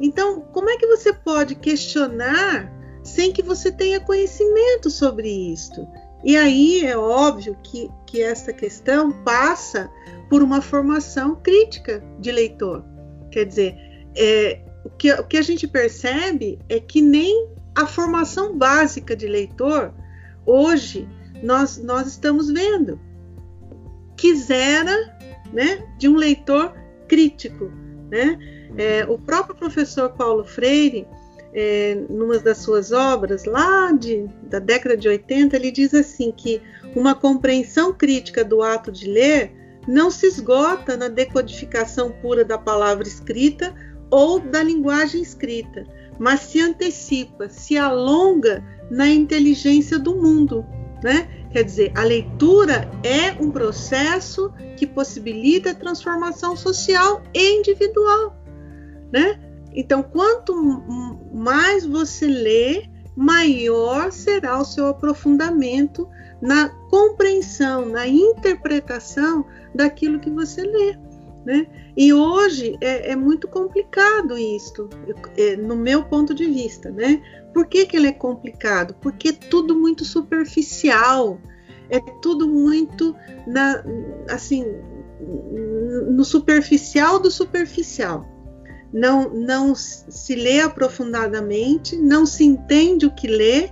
Então, 0.00 0.40
como 0.52 0.70
é 0.70 0.76
que 0.76 0.86
você 0.86 1.12
pode 1.12 1.54
questionar 1.56 2.72
sem 3.02 3.32
que 3.32 3.42
você 3.42 3.70
tenha 3.70 4.00
conhecimento 4.00 4.90
sobre 4.90 5.28
isto? 5.28 5.86
E 6.24 6.36
aí 6.36 6.86
é 6.86 6.96
óbvio 6.96 7.56
que, 7.62 7.90
que 8.06 8.22
essa 8.22 8.52
questão 8.52 9.12
passa 9.24 9.90
por 10.30 10.42
uma 10.42 10.62
formação 10.62 11.36
crítica 11.36 12.02
de 12.18 12.32
leitor. 12.32 12.82
Quer 13.30 13.44
dizer, 13.44 13.76
é, 14.16 14.60
o, 14.84 14.90
que, 14.90 15.12
o 15.12 15.24
que 15.24 15.36
a 15.36 15.42
gente 15.42 15.68
percebe 15.68 16.58
é 16.68 16.80
que 16.80 17.02
nem 17.02 17.48
a 17.74 17.86
formação 17.86 18.56
básica 18.56 19.14
de 19.14 19.26
leitor, 19.26 19.92
hoje, 20.46 21.06
nós, 21.42 21.76
nós 21.78 22.06
estamos 22.06 22.50
vendo. 22.50 22.98
Quisera 24.16 25.18
né, 25.52 25.86
de 25.98 26.08
um 26.08 26.16
leitor 26.16 26.72
crítico. 27.06 27.70
Né? 28.10 28.38
É, 28.76 29.04
o 29.06 29.18
próprio 29.18 29.54
professor 29.54 30.10
Paulo 30.10 30.44
Freire, 30.44 31.06
é, 31.54 31.96
numa 32.10 32.38
das 32.38 32.58
suas 32.58 32.90
obras, 32.90 33.44
lá 33.44 33.92
de, 33.92 34.28
da 34.42 34.58
década 34.58 34.96
de 34.96 35.08
80, 35.08 35.54
ele 35.54 35.70
diz 35.70 35.94
assim 35.94 36.32
que 36.36 36.60
uma 36.96 37.14
compreensão 37.14 37.92
crítica 37.92 38.44
do 38.44 38.60
ato 38.60 38.90
de 38.90 39.08
ler 39.08 39.52
não 39.86 40.10
se 40.10 40.26
esgota 40.26 40.96
na 40.96 41.08
decodificação 41.08 42.10
pura 42.10 42.44
da 42.44 42.58
palavra 42.58 43.06
escrita 43.06 43.72
ou 44.10 44.40
da 44.40 44.62
linguagem 44.62 45.22
escrita, 45.22 45.86
mas 46.18 46.40
se 46.40 46.60
antecipa, 46.60 47.48
se 47.48 47.76
alonga 47.76 48.62
na 48.90 49.08
inteligência 49.08 49.98
do 49.98 50.16
mundo. 50.16 50.64
Né? 51.02 51.28
Quer 51.52 51.64
dizer, 51.64 51.92
a 51.94 52.02
leitura 52.02 52.90
é 53.02 53.32
um 53.40 53.50
processo 53.50 54.52
que 54.76 54.86
possibilita 54.86 55.70
a 55.70 55.74
transformação 55.74 56.56
social 56.56 57.22
e 57.32 57.58
individual. 57.58 58.36
Né? 59.12 59.38
Então, 59.74 60.02
quanto 60.02 60.54
mais 61.32 61.84
você 61.84 62.26
lê, 62.26 62.88
maior 63.16 64.12
será 64.12 64.60
o 64.60 64.64
seu 64.64 64.86
aprofundamento 64.86 66.08
na 66.40 66.68
compreensão, 66.90 67.86
na 67.86 68.06
interpretação 68.06 69.44
daquilo 69.74 70.20
que 70.20 70.30
você 70.30 70.62
lê. 70.62 70.96
Né? 71.44 71.66
E 71.96 72.12
hoje 72.12 72.76
é, 72.80 73.12
é 73.12 73.16
muito 73.16 73.46
complicado 73.48 74.38
isso, 74.38 74.88
é, 75.36 75.56
no 75.56 75.76
meu 75.76 76.04
ponto 76.04 76.34
de 76.34 76.46
vista. 76.46 76.90
Né? 76.90 77.22
Por 77.52 77.66
que, 77.66 77.86
que 77.86 77.96
ele 77.96 78.08
é 78.08 78.12
complicado? 78.12 78.94
Porque 79.00 79.28
é 79.28 79.32
tudo 79.32 79.74
muito 79.74 80.04
superficial, 80.04 81.38
é 81.90 82.00
tudo 82.22 82.48
muito 82.48 83.14
na, 83.46 83.84
assim, 84.30 84.64
no 86.10 86.24
superficial 86.24 87.18
do 87.18 87.30
superficial. 87.30 88.33
Não, 88.94 89.28
não 89.28 89.74
se 89.74 90.36
lê 90.36 90.60
aprofundadamente, 90.60 91.96
não 91.96 92.24
se 92.24 92.44
entende 92.44 93.06
o 93.06 93.10
que 93.10 93.26
lê 93.26 93.68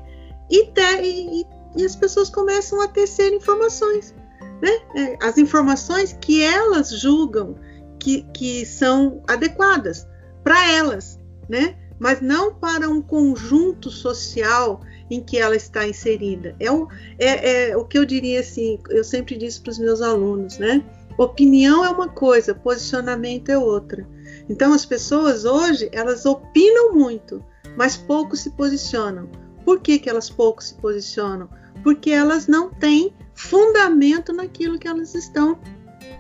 e, 0.51 0.67
te, 0.67 1.01
e, 1.01 1.47
e 1.77 1.85
as 1.85 1.95
pessoas 1.95 2.29
começam 2.29 2.81
a 2.81 2.89
tecer 2.89 3.33
informações. 3.33 4.13
Né? 4.61 4.71
É, 4.97 5.19
as 5.23 5.39
informações 5.39 6.13
que 6.21 6.43
elas 6.43 6.91
julgam 6.91 7.55
que, 8.01 8.23
que 8.35 8.67
são 8.67 9.23
adequadas 9.29 10.09
para 10.43 10.69
elas, 10.73 11.21
né? 11.49 11.77
mas 12.03 12.21
não 12.21 12.53
para 12.53 12.89
um 12.89 13.01
conjunto 13.01 13.89
social 13.89 14.81
em 15.09 15.23
que 15.23 15.39
ela 15.39 15.55
está 15.55 15.87
inserida. 15.87 16.57
É 16.59 16.69
o, 16.69 16.89
é, 17.17 17.71
é 17.71 17.77
o 17.77 17.85
que 17.85 17.97
eu 17.97 18.05
diria 18.05 18.41
assim, 18.41 18.77
eu 18.91 19.05
sempre 19.05 19.37
disse 19.37 19.61
para 19.61 19.71
os 19.71 19.79
meus 19.79 20.03
alunos, 20.03 20.59
né? 20.59 20.83
Opinião 21.17 21.85
é 21.85 21.91
uma 21.91 22.09
coisa, 22.09 22.55
posicionamento 22.55 23.51
é 23.51 23.59
outra. 23.59 24.05
Então 24.49 24.73
as 24.73 24.85
pessoas 24.85 25.45
hoje 25.45 25.89
elas 25.93 26.27
opinam 26.27 26.93
muito, 26.93 27.45
mas 27.77 27.97
pouco 27.97 28.37
se 28.37 28.51
posicionam. 28.51 29.29
Por 29.65 29.81
que, 29.81 29.99
que 29.99 30.11
elas 30.11 30.29
pouco 30.29 30.63
se 30.63 30.75
posicionam? 30.75 31.49
Porque 31.83 32.11
elas 32.11 32.47
não 32.47 32.71
têm 32.71 33.15
fundamento 33.35 34.33
naquilo 34.33 34.79
que 34.79 34.89
elas 34.89 35.15
estão 35.15 35.59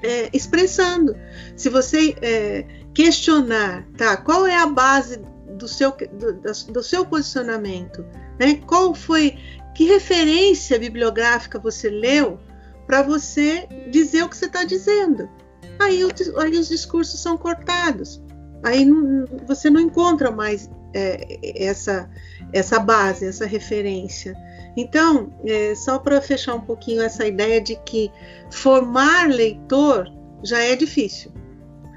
é, 0.02 0.30
expressando. 0.32 1.14
Se 1.56 1.68
você 1.68 2.16
é, 2.20 2.64
questionar, 2.94 3.86
tá, 3.96 4.16
qual 4.16 4.46
é 4.46 4.56
a 4.56 4.66
base 4.66 5.20
do 5.56 5.68
seu, 5.68 5.90
do, 5.90 6.72
do 6.72 6.82
seu 6.82 7.04
posicionamento? 7.04 8.04
Né? 8.38 8.60
Qual 8.66 8.94
foi, 8.94 9.38
que 9.74 9.84
referência 9.84 10.78
bibliográfica 10.78 11.58
você 11.58 11.88
leu 11.88 12.38
para 12.86 13.02
você 13.02 13.68
dizer 13.90 14.24
o 14.24 14.28
que 14.28 14.36
você 14.36 14.46
está 14.46 14.64
dizendo? 14.64 15.28
Aí, 15.81 16.00
aí, 16.38 16.59
os 16.59 16.69
discursos 16.69 17.21
são 17.21 17.37
cortados. 17.37 18.23
Aí 18.62 18.85
não, 18.85 19.25
você 19.47 19.69
não 19.69 19.81
encontra 19.81 20.31
mais 20.31 20.71
é, 20.95 21.38
essa, 21.64 22.09
essa 22.52 22.78
base, 22.78 23.26
essa 23.26 23.47
referência. 23.47 24.37
Então, 24.76 25.33
é, 25.45 25.75
só 25.75 25.99
para 25.99 26.21
fechar 26.21 26.54
um 26.54 26.61
pouquinho 26.61 27.02
essa 27.02 27.26
ideia 27.26 27.61
de 27.61 27.76
que 27.85 28.11
formar 28.50 29.28
leitor 29.28 30.09
já 30.42 30.59
é 30.61 30.76
difícil. 30.76 31.33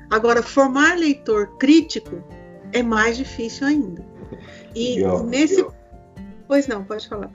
Agora, 0.10 0.42
formar 0.42 0.98
leitor 0.98 1.58
crítico 1.58 2.24
é 2.74 2.84
mais 2.84 3.18
difícil 3.18 3.68
ainda. 3.68 4.04
E 4.74 4.96
legal, 4.96 5.24
nesse. 5.24 5.58
Legal. 5.58 5.76
Pois 6.48 6.68
não, 6.68 6.84
pode 6.84 7.08
falar. 7.08 7.32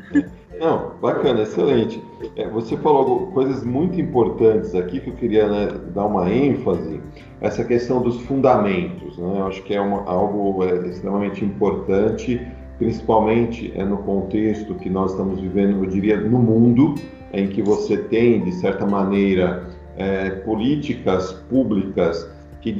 Não, 0.60 0.92
bacana, 1.00 1.40
excelente. 1.40 2.04
É, 2.36 2.46
você 2.46 2.76
falou 2.76 3.28
coisas 3.28 3.64
muito 3.64 3.98
importantes 3.98 4.74
aqui 4.74 5.00
que 5.00 5.08
eu 5.08 5.14
queria 5.14 5.48
né, 5.48 5.68
dar 5.94 6.04
uma 6.04 6.30
ênfase. 6.30 7.00
Essa 7.40 7.64
questão 7.64 8.02
dos 8.02 8.20
fundamentos, 8.26 9.16
né? 9.16 9.36
Eu 9.38 9.46
acho 9.46 9.62
que 9.62 9.74
é 9.74 9.80
uma, 9.80 10.04
algo 10.04 10.62
é, 10.62 10.86
extremamente 10.86 11.42
importante, 11.42 12.46
principalmente 12.76 13.72
é, 13.74 13.82
no 13.82 13.96
contexto 13.98 14.74
que 14.74 14.90
nós 14.90 15.12
estamos 15.12 15.40
vivendo, 15.40 15.82
eu 15.82 15.88
diria, 15.88 16.20
no 16.20 16.38
mundo, 16.38 16.94
em 17.32 17.48
que 17.48 17.62
você 17.62 17.96
tem, 17.96 18.44
de 18.44 18.52
certa 18.52 18.84
maneira, 18.84 19.66
é, 19.96 20.28
políticas 20.28 21.32
públicas 21.48 22.30
que, 22.60 22.74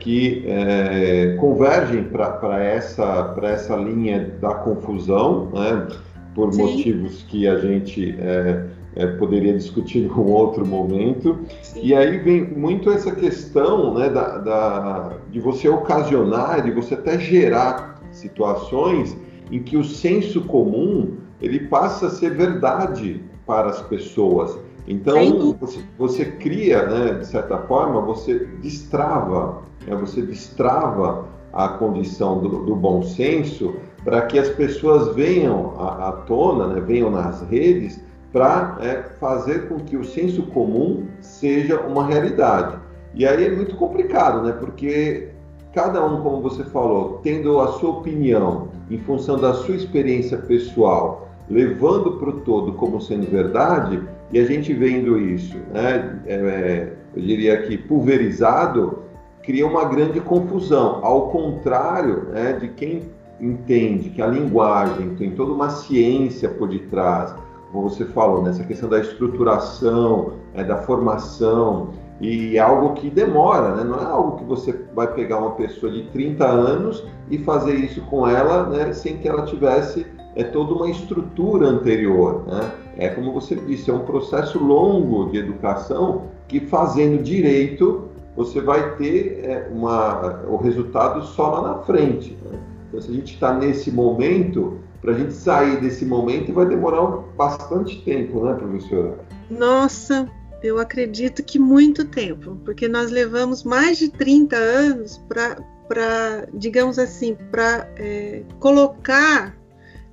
que 0.00 0.44
é, 0.48 1.36
convergem 1.38 2.02
para 2.02 2.64
essa, 2.64 3.32
essa 3.44 3.76
linha 3.76 4.28
da 4.40 4.54
confusão, 4.54 5.50
né, 5.52 5.86
por 6.34 6.52
Sim. 6.52 6.62
motivos 6.62 7.22
que 7.28 7.46
a 7.46 7.58
gente 7.58 8.16
é, 8.18 8.66
é, 8.96 9.06
poderia 9.06 9.54
discutir 9.54 10.04
em 10.06 10.10
um 10.10 10.30
outro 10.30 10.66
momento. 10.66 11.38
Sim. 11.62 11.80
E 11.82 11.94
aí 11.94 12.18
vem 12.18 12.44
muito 12.44 12.90
essa 12.90 13.14
questão 13.14 13.94
né, 13.94 14.08
da, 14.08 14.38
da, 14.38 15.12
de 15.30 15.40
você 15.40 15.68
ocasionar, 15.68 16.62
de 16.62 16.70
você 16.70 16.94
até 16.94 17.18
gerar 17.18 18.00
situações 18.10 19.16
em 19.50 19.62
que 19.62 19.76
o 19.76 19.84
senso 19.84 20.42
comum 20.42 21.16
ele 21.40 21.60
passa 21.60 22.06
a 22.06 22.10
ser 22.10 22.34
verdade 22.34 23.22
para 23.46 23.68
as 23.68 23.82
pessoas. 23.82 24.56
Então, 24.86 25.56
você, 25.60 25.80
você, 25.98 26.24
cria, 26.24 26.86
né, 26.86 27.14
de 27.14 27.26
certa 27.26 27.58
forma, 27.58 28.00
você 28.00 28.46
destrava, 28.60 29.62
né, 29.86 29.94
você 29.94 30.22
destrava 30.22 31.26
a 31.52 31.68
condição 31.68 32.40
do, 32.40 32.64
do 32.64 32.74
bom 32.74 33.02
senso 33.02 33.74
para 34.04 34.22
que 34.22 34.38
as 34.38 34.48
pessoas 34.48 35.14
venham 35.14 35.74
à, 35.78 36.08
à 36.08 36.12
tona, 36.12 36.68
né, 36.68 36.80
venham 36.80 37.10
nas 37.10 37.42
redes, 37.42 38.00
para 38.32 38.78
é, 38.80 39.02
fazer 39.20 39.68
com 39.68 39.78
que 39.80 39.96
o 39.96 40.04
senso 40.04 40.42
comum 40.46 41.06
seja 41.20 41.80
uma 41.80 42.06
realidade. 42.06 42.78
E 43.14 43.26
aí 43.26 43.44
é 43.44 43.54
muito 43.54 43.76
complicado, 43.76 44.42
né, 44.42 44.52
porque 44.58 45.28
cada 45.74 46.04
um, 46.04 46.22
como 46.22 46.40
você 46.40 46.64
falou, 46.64 47.20
tendo 47.22 47.60
a 47.60 47.68
sua 47.72 47.90
opinião 47.90 48.68
em 48.90 48.98
função 48.98 49.38
da 49.38 49.52
sua 49.54 49.76
experiência 49.76 50.38
pessoal, 50.38 51.28
levando 51.48 52.12
para 52.18 52.30
o 52.30 52.40
todo 52.40 52.72
como 52.72 53.00
sendo 53.00 53.30
verdade, 53.30 54.02
e 54.32 54.38
a 54.38 54.44
gente 54.46 54.72
vendo 54.72 55.18
isso, 55.18 55.56
né, 55.72 56.20
é, 56.26 56.92
eu 57.14 57.22
diria 57.22 57.62
que 57.62 57.76
pulverizado, 57.76 59.02
cria 59.42 59.66
uma 59.66 59.84
grande 59.84 60.20
confusão. 60.20 61.04
Ao 61.04 61.28
contrário 61.28 62.24
né, 62.30 62.54
de 62.54 62.68
quem 62.68 63.02
entende 63.42 64.10
que 64.10 64.22
a 64.22 64.26
linguagem 64.26 65.16
tem 65.16 65.32
toda 65.32 65.52
uma 65.52 65.68
ciência 65.68 66.48
por 66.48 66.68
detrás, 66.68 67.34
como 67.72 67.90
você 67.90 68.04
falou, 68.04 68.42
nessa 68.42 68.62
questão 68.62 68.88
da 68.88 69.00
estruturação, 69.00 70.34
né, 70.54 70.62
da 70.62 70.76
formação, 70.78 71.90
e 72.20 72.56
é 72.56 72.60
algo 72.60 72.94
que 72.94 73.10
demora, 73.10 73.74
né? 73.74 73.82
não 73.82 73.98
é 73.98 74.04
algo 74.04 74.36
que 74.38 74.44
você 74.44 74.78
vai 74.94 75.12
pegar 75.12 75.38
uma 75.38 75.52
pessoa 75.52 75.90
de 75.90 76.04
30 76.10 76.46
anos 76.46 77.04
e 77.28 77.38
fazer 77.38 77.74
isso 77.74 78.00
com 78.02 78.28
ela 78.28 78.68
né, 78.68 78.92
sem 78.92 79.16
que 79.16 79.28
ela 79.28 79.44
tivesse 79.44 80.06
é 80.36 80.44
toda 80.44 80.72
uma 80.72 80.88
estrutura 80.88 81.66
anterior. 81.66 82.44
Né? 82.46 82.70
É 82.96 83.08
como 83.08 83.32
você 83.32 83.56
disse, 83.56 83.90
é 83.90 83.94
um 83.94 84.04
processo 84.04 84.62
longo 84.62 85.30
de 85.30 85.38
educação 85.38 86.28
que 86.46 86.60
fazendo 86.60 87.20
direito 87.22 88.08
você 88.36 88.60
vai 88.60 88.94
ter 88.96 89.40
é, 89.44 89.68
uma, 89.72 90.44
o 90.48 90.56
resultado 90.56 91.22
só 91.24 91.48
lá 91.48 91.62
na 91.62 91.78
frente. 91.80 92.38
Né? 92.48 92.58
Então, 92.92 93.00
se 93.00 93.10
a 93.10 93.14
gente 93.14 93.32
está 93.32 93.54
nesse 93.54 93.90
momento, 93.90 94.78
para 95.00 95.14
a 95.14 95.18
gente 95.18 95.32
sair 95.32 95.80
desse 95.80 96.04
momento 96.04 96.52
vai 96.52 96.66
demorar 96.66 97.06
bastante 97.34 98.02
tempo, 98.02 98.44
né, 98.44 98.52
professora? 98.52 99.18
Nossa, 99.48 100.30
eu 100.62 100.78
acredito 100.78 101.42
que 101.42 101.58
muito 101.58 102.04
tempo, 102.04 102.54
porque 102.66 102.86
nós 102.86 103.10
levamos 103.10 103.64
mais 103.64 103.96
de 103.96 104.10
30 104.10 104.56
anos 104.56 105.16
para, 105.26 106.46
digamos 106.52 106.98
assim, 106.98 107.34
para 107.50 107.88
é, 107.96 108.42
colocar 108.60 109.56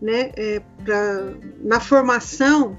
né, 0.01 0.31
é, 0.37 0.61
pra, 0.85 1.33
na 1.61 1.81
formação 1.81 2.77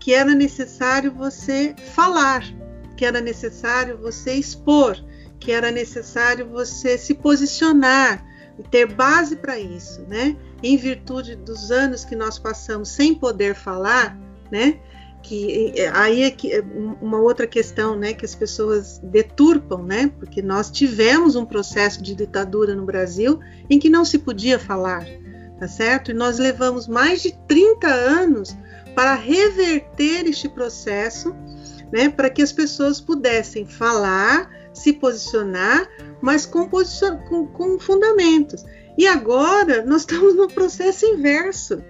que 0.00 0.14
era 0.14 0.34
necessário 0.34 1.12
você 1.12 1.74
falar, 1.94 2.42
que 2.96 3.04
era 3.04 3.20
necessário 3.20 3.98
você 3.98 4.32
expor, 4.32 4.96
que 5.38 5.52
era 5.52 5.70
necessário 5.70 6.48
você 6.48 6.96
se 6.96 7.12
posicionar 7.12 8.31
e 8.62 8.68
ter 8.68 8.86
base 8.86 9.34
para 9.36 9.58
isso, 9.58 10.02
né? 10.08 10.36
Em 10.62 10.76
virtude 10.76 11.34
dos 11.34 11.72
anos 11.72 12.04
que 12.04 12.14
nós 12.14 12.38
passamos 12.38 12.90
sem 12.90 13.14
poder 13.14 13.54
falar, 13.56 14.16
né? 14.50 14.78
Que 15.22 15.74
aí 15.92 16.22
é 16.22 16.30
que, 16.30 16.60
uma 17.00 17.18
outra 17.18 17.46
questão, 17.46 17.96
né? 17.96 18.12
Que 18.12 18.24
as 18.24 18.34
pessoas 18.34 18.98
deturpam, 19.02 19.82
né? 19.82 20.12
Porque 20.18 20.40
nós 20.40 20.70
tivemos 20.70 21.34
um 21.34 21.44
processo 21.44 22.02
de 22.02 22.14
ditadura 22.14 22.74
no 22.74 22.84
Brasil 22.84 23.40
em 23.68 23.78
que 23.78 23.90
não 23.90 24.04
se 24.04 24.18
podia 24.18 24.58
falar, 24.58 25.04
tá 25.58 25.66
certo? 25.66 26.12
E 26.12 26.14
nós 26.14 26.38
levamos 26.38 26.86
mais 26.86 27.22
de 27.22 27.32
30 27.48 27.88
anos 27.88 28.56
para 28.94 29.14
reverter 29.14 30.26
este 30.26 30.48
processo, 30.48 31.34
né, 31.90 32.08
para 32.08 32.30
que 32.30 32.42
as 32.42 32.52
pessoas 32.52 33.00
pudessem 33.00 33.66
falar, 33.66 34.50
se 34.72 34.92
posicionar, 34.92 35.88
mas 36.20 36.46
com, 36.46 36.68
com, 36.68 37.46
com 37.46 37.78
fundamentos. 37.78 38.64
E 38.96 39.06
agora 39.06 39.84
nós 39.84 40.02
estamos 40.02 40.34
no 40.34 40.48
processo 40.48 41.06
inverso. 41.06 41.82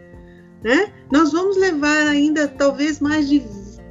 Né? 0.62 0.92
Nós 1.10 1.32
vamos 1.32 1.56
levar 1.56 2.06
ainda 2.06 2.46
talvez 2.46 3.00
mais 3.00 3.28
de 3.28 3.42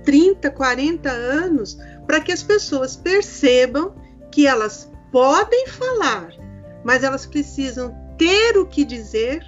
30, 0.04 0.50
40 0.52 1.10
anos 1.10 1.78
para 2.08 2.22
que 2.22 2.32
as 2.32 2.42
pessoas 2.42 2.96
percebam 2.96 3.94
que 4.32 4.48
elas 4.48 4.90
podem 5.12 5.68
falar, 5.68 6.30
mas 6.84 7.04
elas 7.04 7.26
precisam 7.26 7.94
ter 8.18 8.58
o 8.58 8.66
que 8.66 8.86
dizer 8.86 9.44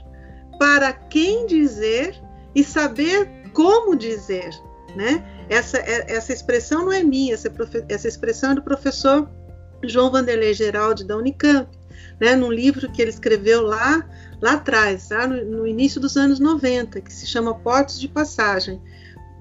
para 0.59 0.91
quem 0.91 1.45
dizer 1.45 2.21
e 2.53 2.63
saber 2.63 3.29
como 3.53 3.95
dizer, 3.95 4.49
né? 4.95 5.23
Essa, 5.49 5.77
é, 5.77 6.13
essa 6.13 6.33
expressão 6.33 6.85
não 6.85 6.91
é 6.91 7.03
minha, 7.03 7.33
essa, 7.33 7.51
essa 7.89 8.07
expressão 8.07 8.51
é 8.51 8.55
do 8.55 8.61
professor 8.61 9.29
João 9.83 10.11
Vanderlei 10.11 10.53
Geraldi 10.53 11.03
da 11.03 11.17
Unicamp, 11.17 11.69
né, 12.19 12.35
num 12.35 12.51
livro 12.51 12.91
que 12.91 13.01
ele 13.01 13.11
escreveu 13.11 13.61
lá, 13.61 14.07
lá 14.41 14.53
atrás, 14.53 15.07
tá, 15.07 15.27
no, 15.27 15.43
no 15.43 15.67
início 15.67 15.99
dos 15.99 16.15
anos 16.17 16.39
90, 16.39 17.01
que 17.01 17.13
se 17.13 17.25
chama 17.25 17.55
Portos 17.55 17.99
de 17.99 18.07
Passagem. 18.07 18.81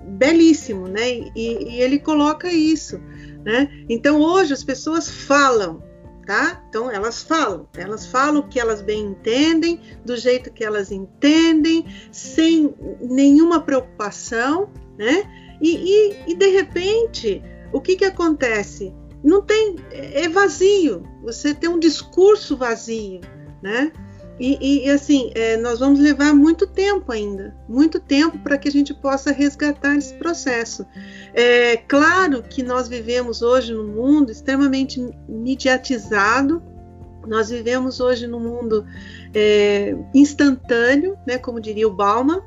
Belíssimo, 0.04 0.88
né? 0.88 1.10
E, 1.10 1.30
e 1.36 1.80
ele 1.80 1.98
coloca 1.98 2.50
isso, 2.50 2.98
né? 3.44 3.70
Então 3.88 4.20
hoje 4.20 4.52
as 4.52 4.64
pessoas 4.64 5.08
falam, 5.08 5.80
tá? 6.26 6.60
Então 6.68 6.90
elas 6.90 7.22
falam, 7.22 7.68
elas 7.76 8.06
falam 8.06 8.40
o 8.40 8.48
que 8.48 8.58
elas 8.58 8.82
bem 8.82 9.00
entendem, 9.06 9.80
do 10.04 10.16
jeito 10.16 10.52
que 10.52 10.64
elas 10.64 10.90
entendem, 10.90 11.86
sem 12.10 12.74
nenhuma 13.00 13.60
preocupação, 13.60 14.70
né? 14.98 15.22
E, 15.62 15.76
e, 15.76 16.32
e 16.32 16.34
de 16.34 16.48
repente, 16.48 17.42
o 17.72 17.80
que 17.80 17.96
que 17.96 18.04
acontece? 18.04 18.92
não 19.22 19.40
tem 19.40 19.76
é 19.90 20.28
vazio. 20.28 21.02
Você 21.22 21.54
tem 21.54 21.70
um 21.70 21.78
discurso 21.78 22.56
vazio, 22.56 23.20
né? 23.62 23.92
E, 24.40 24.86
e 24.86 24.90
assim, 24.90 25.30
é, 25.34 25.56
nós 25.56 25.78
vamos 25.78 26.00
levar 26.00 26.34
muito 26.34 26.66
tempo 26.66 27.12
ainda, 27.12 27.54
muito 27.68 28.00
tempo 28.00 28.38
para 28.38 28.58
que 28.58 28.66
a 28.66 28.72
gente 28.72 28.92
possa 28.92 29.30
resgatar 29.30 29.94
esse 29.94 30.14
processo. 30.14 30.84
É 31.32 31.76
claro 31.76 32.42
que 32.42 32.62
nós 32.62 32.88
vivemos 32.88 33.42
hoje 33.42 33.72
num 33.72 33.86
mundo 33.86 34.32
extremamente 34.32 35.00
mediatizado, 35.28 36.60
nós 37.24 37.50
vivemos 37.50 38.00
hoje 38.00 38.26
num 38.26 38.40
mundo 38.40 38.84
é, 39.32 39.94
instantâneo, 40.12 41.16
né, 41.24 41.38
como 41.38 41.60
diria 41.60 41.86
o 41.86 41.94
Bauman, 41.94 42.42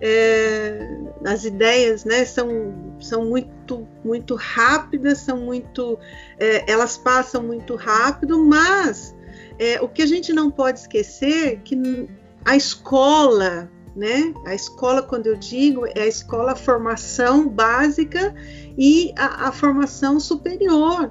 é, 0.00 0.98
as 1.24 1.44
ideias 1.44 2.04
né, 2.04 2.24
são, 2.24 2.74
são 3.00 3.24
muito, 3.24 3.86
muito 4.04 4.34
rápidas, 4.34 5.18
são 5.18 5.38
muito, 5.38 5.98
é, 6.38 6.70
elas 6.70 6.96
passam 6.96 7.42
muito 7.42 7.74
rápido, 7.74 8.44
mas 8.44 9.14
é, 9.58 9.80
o 9.80 9.88
que 9.88 10.02
a 10.02 10.06
gente 10.06 10.32
não 10.32 10.50
pode 10.50 10.80
esquecer 10.80 11.52
é 11.52 11.56
que 11.56 12.08
a 12.44 12.56
escola, 12.56 13.70
né, 13.96 14.34
a 14.46 14.54
escola, 14.54 15.02
quando 15.02 15.26
eu 15.26 15.36
digo, 15.36 15.86
é 15.86 16.02
a 16.02 16.06
escola 16.06 16.52
a 16.52 16.56
formação 16.56 17.48
básica 17.48 18.34
e 18.76 19.12
a, 19.16 19.48
a 19.48 19.52
formação 19.52 20.18
superior. 20.18 21.10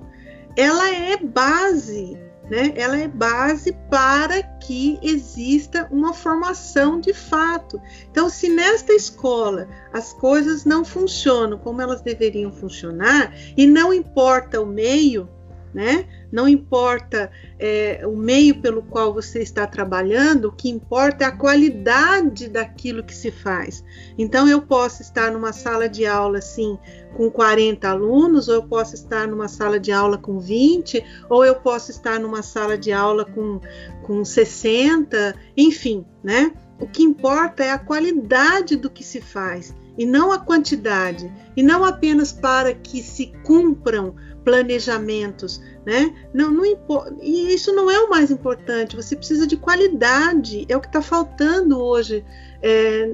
Ela 0.56 0.94
é 0.94 1.18
base 1.18 2.18
né? 2.54 2.72
Ela 2.76 3.00
é 3.00 3.08
base 3.08 3.76
para 3.90 4.44
que 4.44 5.00
exista 5.02 5.88
uma 5.90 6.14
formação 6.14 7.00
de 7.00 7.12
fato. 7.12 7.82
Então, 8.12 8.30
se 8.30 8.48
nesta 8.48 8.94
escola 8.94 9.68
as 9.92 10.14
coisas 10.14 10.64
não 10.64 10.86
funcionam 10.86 11.58
como 11.58 11.82
elas 11.82 12.02
deveriam 12.02 12.52
funcionar, 12.52 13.36
e 13.58 13.66
não 13.66 13.92
importa 13.92 14.62
o 14.62 14.68
meio, 14.68 15.28
né? 15.74 16.06
Não 16.34 16.48
importa 16.48 17.32
é, 17.60 18.02
o 18.08 18.18
meio 18.18 18.60
pelo 18.60 18.82
qual 18.82 19.14
você 19.14 19.44
está 19.44 19.68
trabalhando, 19.68 20.46
o 20.46 20.52
que 20.52 20.68
importa 20.68 21.26
é 21.26 21.28
a 21.28 21.32
qualidade 21.32 22.50
daquilo 22.50 23.04
que 23.04 23.16
se 23.16 23.30
faz. 23.30 23.84
Então, 24.18 24.50
eu 24.50 24.60
posso 24.60 25.04
estar 25.04 25.32
numa 25.32 25.54
sala 25.54 25.88
de 25.88 26.08
aula 26.08 26.40
assim, 26.40 26.76
com 27.16 27.30
40 27.30 27.88
alunos, 27.88 28.48
ou 28.48 28.56
eu 28.56 28.64
posso 28.64 28.96
estar 28.96 29.28
numa 29.28 29.48
sala 29.48 29.80
de 29.80 29.92
aula 29.92 30.18
com 30.18 30.40
20, 30.40 31.06
ou 31.30 31.46
eu 31.46 31.54
posso 31.54 31.92
estar 31.92 32.20
numa 32.20 32.42
sala 32.42 32.76
de 32.76 32.92
aula 32.92 33.26
com, 33.26 33.60
com 34.02 34.26
60, 34.26 35.36
enfim, 35.56 36.04
né? 36.24 36.52
O 36.80 36.88
que 36.88 37.04
importa 37.04 37.64
é 37.64 37.70
a 37.70 37.78
qualidade 37.78 38.76
do 38.76 38.90
que 38.90 39.04
se 39.04 39.22
faz 39.22 39.72
e 39.96 40.04
não 40.04 40.32
a 40.32 40.40
quantidade, 40.40 41.32
e 41.56 41.62
não 41.62 41.86
apenas 41.86 42.32
para 42.32 42.74
que 42.74 43.04
se 43.04 43.32
cumpram 43.44 44.16
planejamentos, 44.44 45.62
né? 45.86 46.14
Não, 46.34 46.52
não 46.52 46.66
e 46.66 47.54
isso 47.54 47.74
não 47.74 47.90
é 47.92 48.00
o 48.00 48.10
mais 48.10 48.32
importante. 48.32 48.96
Você 48.96 49.16
precisa 49.16 49.46
de 49.46 49.58
qualidade, 49.58 50.66
é 50.70 50.78
o 50.78 50.82
que 50.82 50.88
está 50.88 51.02
faltando 51.02 51.82
hoje 51.82 52.24
é, 52.62 53.14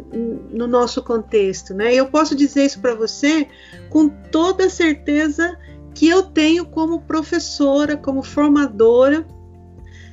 no 0.51 0.67
nosso 0.67 1.01
contexto, 1.03 1.73
né? 1.73 1.93
Eu 1.93 2.07
posso 2.07 2.35
dizer 2.35 2.65
isso 2.65 2.79
para 2.79 2.93
você 2.93 3.47
com 3.89 4.07
toda 4.07 4.69
certeza 4.69 5.57
que 5.95 6.07
eu 6.07 6.23
tenho 6.23 6.65
como 6.65 7.01
professora, 7.01 7.97
como 7.97 8.21
formadora 8.21 9.25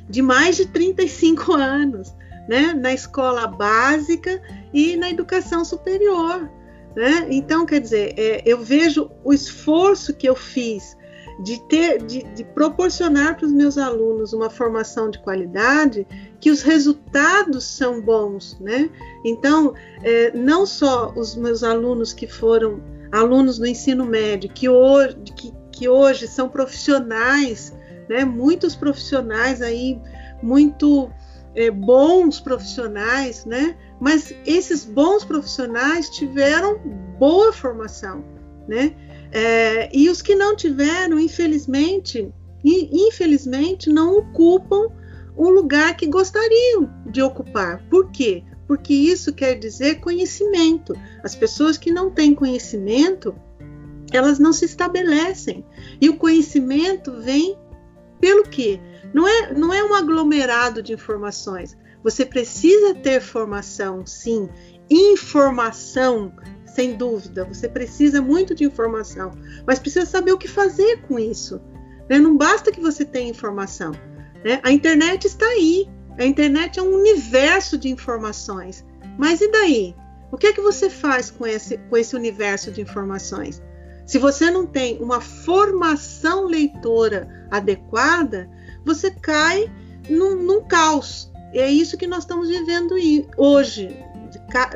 de 0.09 0.23
mais 0.23 0.57
de 0.57 0.67
35 0.67 1.53
anos, 1.53 2.15
né? 2.49 2.73
Na 2.73 2.93
escola 2.93 3.47
básica 3.47 4.41
e 4.73 4.97
na 4.97 5.11
educação 5.11 5.65
superior. 5.65 6.51
Né? 6.97 7.27
Então, 7.29 7.67
quer 7.67 7.79
dizer, 7.79 8.15
é, 8.17 8.43
eu 8.47 8.59
vejo 8.59 9.11
o 9.23 9.31
esforço 9.31 10.15
que 10.15 10.27
eu 10.27 10.35
fiz 10.35 10.97
de 11.39 11.61
ter, 11.63 12.03
de, 12.03 12.23
de 12.23 12.45
proporcionar 12.45 13.37
para 13.37 13.47
os 13.47 13.53
meus 13.53 13.77
alunos 13.77 14.33
uma 14.33 14.49
formação 14.49 15.11
de 15.11 15.19
qualidade, 15.19 16.07
que 16.41 16.51
os 16.51 16.63
resultados 16.63 17.65
são 17.65 18.01
bons, 18.01 18.59
né? 18.61 18.91
Então, 19.25 19.75
é, 20.03 20.37
não 20.37 20.65
só 20.65 21.13
os 21.15 21.37
meus 21.37 21.63
alunos 21.63 22.13
que 22.13 22.27
foram 22.27 22.81
alunos 23.13 23.59
do 23.59 23.67
ensino 23.67 24.05
médio, 24.05 24.51
que 24.51 24.69
hoje, 24.69 25.17
que, 25.37 25.53
que 25.73 25.89
hoje 25.89 26.27
são 26.27 26.49
profissionais, 26.49 27.77
né? 28.09 28.25
Muitos 28.25 28.75
profissionais 28.75 29.61
aí, 29.61 30.01
muito 30.43 31.11
é, 31.55 31.71
bons 31.71 32.41
profissionais, 32.41 33.45
né? 33.45 33.77
Mas 34.01 34.33
esses 34.47 34.85
bons 34.85 35.25
profissionais 35.25 36.09
tiveram 36.11 36.79
boa 37.19 37.53
formação, 37.53 38.25
né? 38.69 38.95
É, 39.33 39.91
e 39.97 40.09
os 40.09 40.23
que 40.23 40.35
não 40.35 40.57
tiveram, 40.57 41.19
infelizmente, 41.19 42.33
infelizmente, 42.65 43.91
não 43.91 44.17
ocupam 44.19 44.89
um 45.37 45.49
lugar 45.51 45.97
que 45.97 46.07
gostariam 46.07 46.91
de 47.07 47.23
ocupar. 47.23 47.83
Por 47.91 48.11
quê? 48.11 48.43
Porque 48.67 48.95
isso 48.95 49.33
quer 49.33 49.55
dizer 49.55 50.01
conhecimento. 50.01 50.95
As 51.23 51.35
pessoas 51.35 51.77
que 51.77 51.93
não 51.93 52.11
têm 52.11 52.35
conhecimento, 52.35 53.35
elas 54.13 54.39
não 54.39 54.53
se 54.53 54.65
estabelecem. 54.65 55.65
E 56.01 56.09
o 56.09 56.17
conhecimento 56.17 57.13
vem 57.21 57.57
pelo 58.21 58.45
quê? 58.45 58.81
Não 59.13 59.29
é, 59.29 59.53
não 59.55 59.73
é 59.73 59.85
um 59.85 59.95
aglomerado 59.95 60.83
de 60.83 60.93
informações. 60.93 61.77
Você 62.03 62.25
precisa 62.25 62.95
ter 62.95 63.21
formação, 63.21 64.05
sim. 64.07 64.49
Informação 64.89 66.33
sem 66.77 66.95
dúvida. 66.95 67.45
Você 67.47 67.69
precisa 67.69 68.21
muito 68.21 68.55
de 68.55 68.65
informação, 68.65 69.33
mas 69.67 69.79
precisa 69.79 70.05
saber 70.05 70.33
o 70.33 70.39
que 70.39 70.47
fazer 70.47 71.01
com 71.09 71.19
isso. 71.19 71.59
Né? 72.09 72.19
Não 72.19 72.37
basta 72.37 72.71
que 72.71 72.81
você 72.81 73.03
tenha 73.05 73.31
informação. 73.31 73.93
Né? 74.45 74.61
A 74.63 74.71
internet 74.71 75.27
está 75.27 75.47
aí. 75.47 75.89
A 76.19 76.25
internet 76.25 76.79
é 76.79 76.83
um 76.83 76.95
universo 76.95 77.79
de 77.79 77.89
informações. 77.89 78.85
Mas 79.19 79.41
e 79.41 79.51
daí? 79.51 79.97
O 80.31 80.37
que 80.37 80.49
é 80.49 80.53
que 80.53 80.61
você 80.61 80.91
faz 80.91 81.31
com 81.31 81.47
esse, 81.47 81.79
com 81.79 81.97
esse 81.97 82.15
universo 82.15 82.71
de 82.71 82.83
informações? 82.83 83.63
Se 84.05 84.19
você 84.19 84.51
não 84.51 84.67
tem 84.67 85.03
uma 85.03 85.21
formação 85.21 86.45
leitora 86.45 87.49
adequada, 87.51 88.49
você 88.85 89.11
cai 89.11 89.73
num, 90.11 90.37
num 90.37 90.63
caos. 90.65 91.33
E 91.55 91.59
é 91.59 91.71
isso 91.71 91.97
que 91.97 92.07
nós 92.07 92.25
estamos 92.25 92.49
vivendo 92.49 92.95
hoje. 93.37 93.97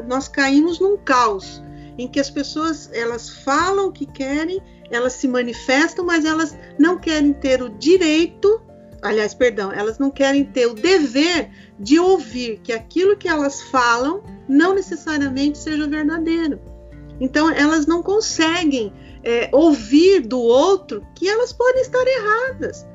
Nós 0.08 0.28
caímos 0.28 0.80
num 0.80 0.96
caos 0.96 1.62
em 2.00 2.08
que 2.08 2.20
as 2.20 2.30
pessoas 2.30 2.90
elas 2.92 3.28
falam 3.28 3.88
o 3.88 3.92
que 3.92 4.06
querem, 4.06 4.60
elas 4.90 5.12
se 5.14 5.28
manifestam, 5.28 6.04
mas 6.04 6.24
elas 6.24 6.56
não 6.78 6.98
querem 6.98 7.32
ter 7.32 7.62
o 7.62 7.68
direito, 7.68 8.60
aliás, 9.02 9.34
perdão, 9.34 9.70
elas 9.70 9.98
não 9.98 10.10
querem 10.10 10.44
ter 10.44 10.66
o 10.66 10.74
dever 10.74 11.50
de 11.78 11.98
ouvir 11.98 12.60
que 12.60 12.72
aquilo 12.72 13.16
que 13.16 13.28
elas 13.28 13.62
falam 13.62 14.22
não 14.48 14.74
necessariamente 14.74 15.58
seja 15.58 15.86
verdadeiro. 15.86 16.60
Então, 17.20 17.50
elas 17.50 17.86
não 17.86 18.02
conseguem 18.02 18.92
é, 19.22 19.50
ouvir 19.52 20.20
do 20.20 20.40
outro 20.40 21.06
que 21.14 21.28
elas 21.28 21.52
podem 21.52 21.82
estar 21.82 22.04
erradas. 22.06 22.86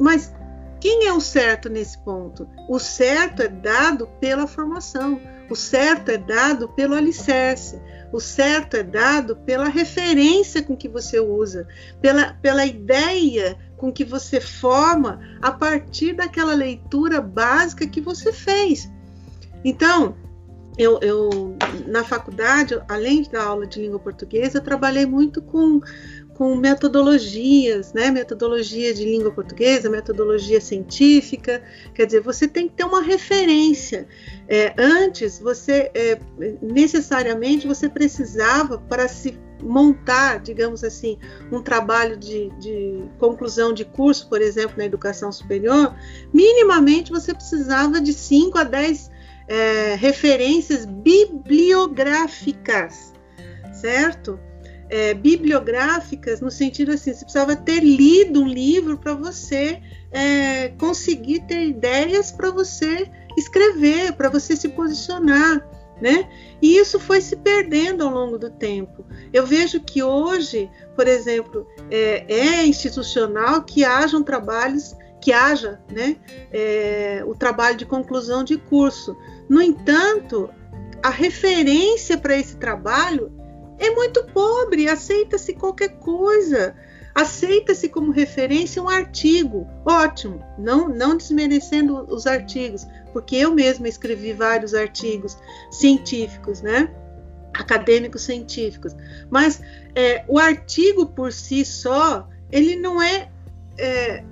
Mas 0.00 0.32
quem 0.80 1.06
é 1.06 1.12
o 1.12 1.20
certo 1.20 1.68
nesse 1.68 1.98
ponto? 1.98 2.48
O 2.68 2.78
certo 2.78 3.42
é 3.42 3.48
dado 3.48 4.06
pela 4.20 4.46
formação, 4.46 5.20
o 5.50 5.56
certo 5.56 6.10
é 6.10 6.18
dado 6.18 6.68
pelo 6.68 6.94
alicerce. 6.94 7.80
O 8.12 8.20
certo 8.20 8.76
é 8.76 8.82
dado 8.82 9.36
pela 9.36 9.68
referência 9.68 10.62
com 10.62 10.76
que 10.76 10.88
você 10.88 11.20
usa, 11.20 11.68
pela, 12.00 12.32
pela 12.34 12.64
ideia 12.64 13.58
com 13.76 13.92
que 13.92 14.04
você 14.04 14.40
forma 14.40 15.20
a 15.40 15.52
partir 15.52 16.14
daquela 16.14 16.54
leitura 16.54 17.20
básica 17.20 17.86
que 17.86 18.00
você 18.00 18.32
fez. 18.32 18.90
Então, 19.64 20.16
eu, 20.78 20.98
eu 21.02 21.56
na 21.86 22.04
faculdade, 22.04 22.80
além 22.88 23.22
da 23.24 23.42
aula 23.42 23.66
de 23.66 23.80
língua 23.80 23.98
portuguesa, 23.98 24.60
trabalhei 24.60 25.04
muito 25.04 25.42
com 25.42 25.80
com 26.38 26.54
metodologias, 26.54 27.92
né? 27.92 28.12
Metodologia 28.12 28.94
de 28.94 29.04
língua 29.04 29.32
portuguesa, 29.32 29.90
metodologia 29.90 30.60
científica. 30.60 31.60
Quer 31.92 32.06
dizer, 32.06 32.20
você 32.20 32.46
tem 32.46 32.68
que 32.68 32.74
ter 32.74 32.84
uma 32.84 33.02
referência. 33.02 34.06
É, 34.46 34.72
antes, 34.78 35.40
você 35.40 35.90
é, 35.92 36.16
necessariamente 36.62 37.66
você 37.66 37.88
precisava 37.88 38.78
para 38.78 39.08
se 39.08 39.36
montar, 39.60 40.38
digamos 40.38 40.84
assim, 40.84 41.18
um 41.50 41.60
trabalho 41.60 42.16
de, 42.16 42.48
de, 42.60 43.02
conclusão 43.18 43.72
de 43.72 43.84
curso, 43.84 44.28
por 44.28 44.40
exemplo, 44.40 44.78
na 44.78 44.84
educação 44.84 45.32
superior, 45.32 45.92
minimamente 46.32 47.10
você 47.10 47.34
precisava 47.34 48.00
de 48.00 48.12
5 48.12 48.56
a 48.56 48.62
10 48.62 49.10
é, 49.48 49.96
referências 49.96 50.86
bibliográficas, 50.86 53.12
certo? 53.72 54.38
É, 54.90 55.12
bibliográficas 55.12 56.40
no 56.40 56.50
sentido 56.50 56.92
assim, 56.92 57.12
você 57.12 57.20
precisava 57.20 57.54
ter 57.54 57.80
lido 57.80 58.42
um 58.42 58.48
livro 58.48 58.96
para 58.96 59.14
você 59.14 59.82
é, 60.10 60.68
conseguir 60.78 61.40
ter 61.40 61.66
ideias 61.66 62.32
para 62.32 62.50
você 62.50 63.10
escrever, 63.36 64.14
para 64.14 64.30
você 64.30 64.56
se 64.56 64.68
posicionar 64.70 65.62
né? 66.00 66.28
E 66.60 66.76
isso 66.76 66.98
foi 66.98 67.20
se 67.20 67.36
perdendo 67.36 68.04
ao 68.04 68.10
longo 68.10 68.38
do 68.38 68.50
tempo. 68.50 69.04
Eu 69.32 69.46
vejo 69.46 69.80
que 69.80 70.02
hoje, 70.02 70.70
por 70.94 71.06
exemplo, 71.06 71.66
é, 71.90 72.24
é 72.28 72.66
institucional 72.66 73.62
que 73.62 73.84
hajam 73.84 74.22
trabalhos, 74.22 74.94
que 75.20 75.32
haja 75.32 75.80
né, 75.90 76.16
é, 76.52 77.22
o 77.26 77.34
trabalho 77.34 77.76
de 77.76 77.86
conclusão 77.86 78.44
de 78.44 78.56
curso. 78.56 79.16
No 79.48 79.60
entanto, 79.60 80.48
a 81.02 81.10
referência 81.10 82.16
para 82.16 82.36
esse 82.36 82.56
trabalho 82.56 83.32
é 83.78 83.90
muito 83.90 84.24
pobre, 84.24 84.88
aceita-se 84.88 85.54
qualquer 85.54 85.98
coisa. 85.98 86.74
Aceita-se 87.14 87.88
como 87.88 88.12
referência 88.12 88.82
um 88.82 88.88
artigo, 88.88 89.66
ótimo, 89.84 90.40
não, 90.56 90.88
não 90.88 91.16
desmerecendo 91.16 92.06
os 92.08 92.28
artigos, 92.28 92.86
porque 93.12 93.34
eu 93.36 93.52
mesma 93.52 93.88
escrevi 93.88 94.32
vários 94.32 94.72
artigos 94.72 95.36
científicos, 95.70 96.60
né? 96.60 96.94
Acadêmicos 97.54 98.22
científicos. 98.22 98.94
Mas 99.30 99.60
é, 99.96 100.24
o 100.28 100.38
artigo 100.38 101.06
por 101.06 101.32
si 101.32 101.64
só, 101.64 102.28
ele 102.52 102.76
não 102.76 103.02
é, 103.02 103.28
é 103.78 104.22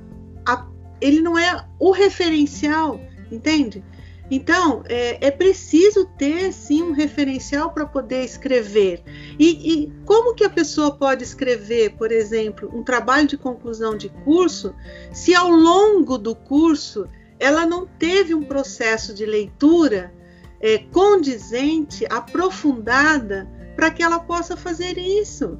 a, 0.47 0.65
ele 1.01 1.21
não 1.21 1.37
é 1.37 1.67
o 1.81 1.91
referencial, 1.91 3.01
entende? 3.33 3.83
Então, 4.31 4.83
é, 4.89 5.27
é, 5.27 5.31
preciso 5.31 6.05
ter, 6.19 6.53
sim, 6.53 6.83
um 6.83 6.93
referencial 6.93 7.71
para 7.71 7.87
poder 7.87 8.25
escrever. 8.25 9.03
E, 9.39 9.85
e, 9.85 9.93
como 10.05 10.35
que 10.35 10.45
a 10.45 10.51
pessoa 10.51 10.97
pode 10.97 11.23
escrever, 11.23 11.91
por 11.97 12.11
exemplo, 12.11 12.69
um 12.75 12.83
trabalho 12.83 13.29
de 13.29 13.37
conclusão 13.37 13.97
de 13.97 14.09
curso, 14.25 14.75
se 15.13 15.35
ao 15.35 15.49
longo 15.49 16.19
do 16.19 16.35
curso 16.35 17.09
ela 17.39 17.67
não 17.67 17.87
teve 17.87 18.35
um 18.35 18.43
processo 18.43 19.15
de 19.15 19.25
leitura 19.25 20.13
é, 20.61 20.79
condizente, 20.79 22.05
aprofundada, 22.11 23.49
para 23.77 23.91
que 23.91 24.03
ela 24.03 24.19
possa 24.19 24.57
fazer 24.57 24.97
isso, 24.99 25.59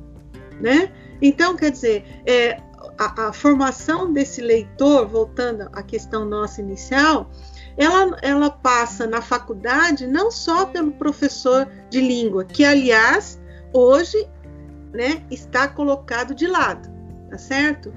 né? 0.61 0.91
Então, 1.21 1.55
quer 1.55 1.71
dizer, 1.71 2.05
é, 2.27 2.61
a, 2.99 3.29
a 3.29 3.33
formação 3.33 4.13
desse 4.13 4.41
leitor, 4.41 5.07
voltando 5.07 5.69
à 5.73 5.83
questão 5.83 6.25
nossa 6.25 6.61
inicial, 6.61 7.31
ela, 7.77 8.17
ela 8.23 8.51
passa 8.51 9.07
na 9.07 9.21
faculdade 9.21 10.07
não 10.07 10.31
só 10.31 10.67
pelo 10.67 10.93
professor 10.93 11.69
de 11.91 12.01
língua, 12.01 12.45
que 12.45 12.65
aliás 12.65 13.41
hoje 13.73 14.27
né, 14.93 15.23
está 15.31 15.69
colocado 15.69 16.35
de 16.35 16.47
lado, 16.47 16.89
tá 17.31 17.37
certo? 17.37 17.93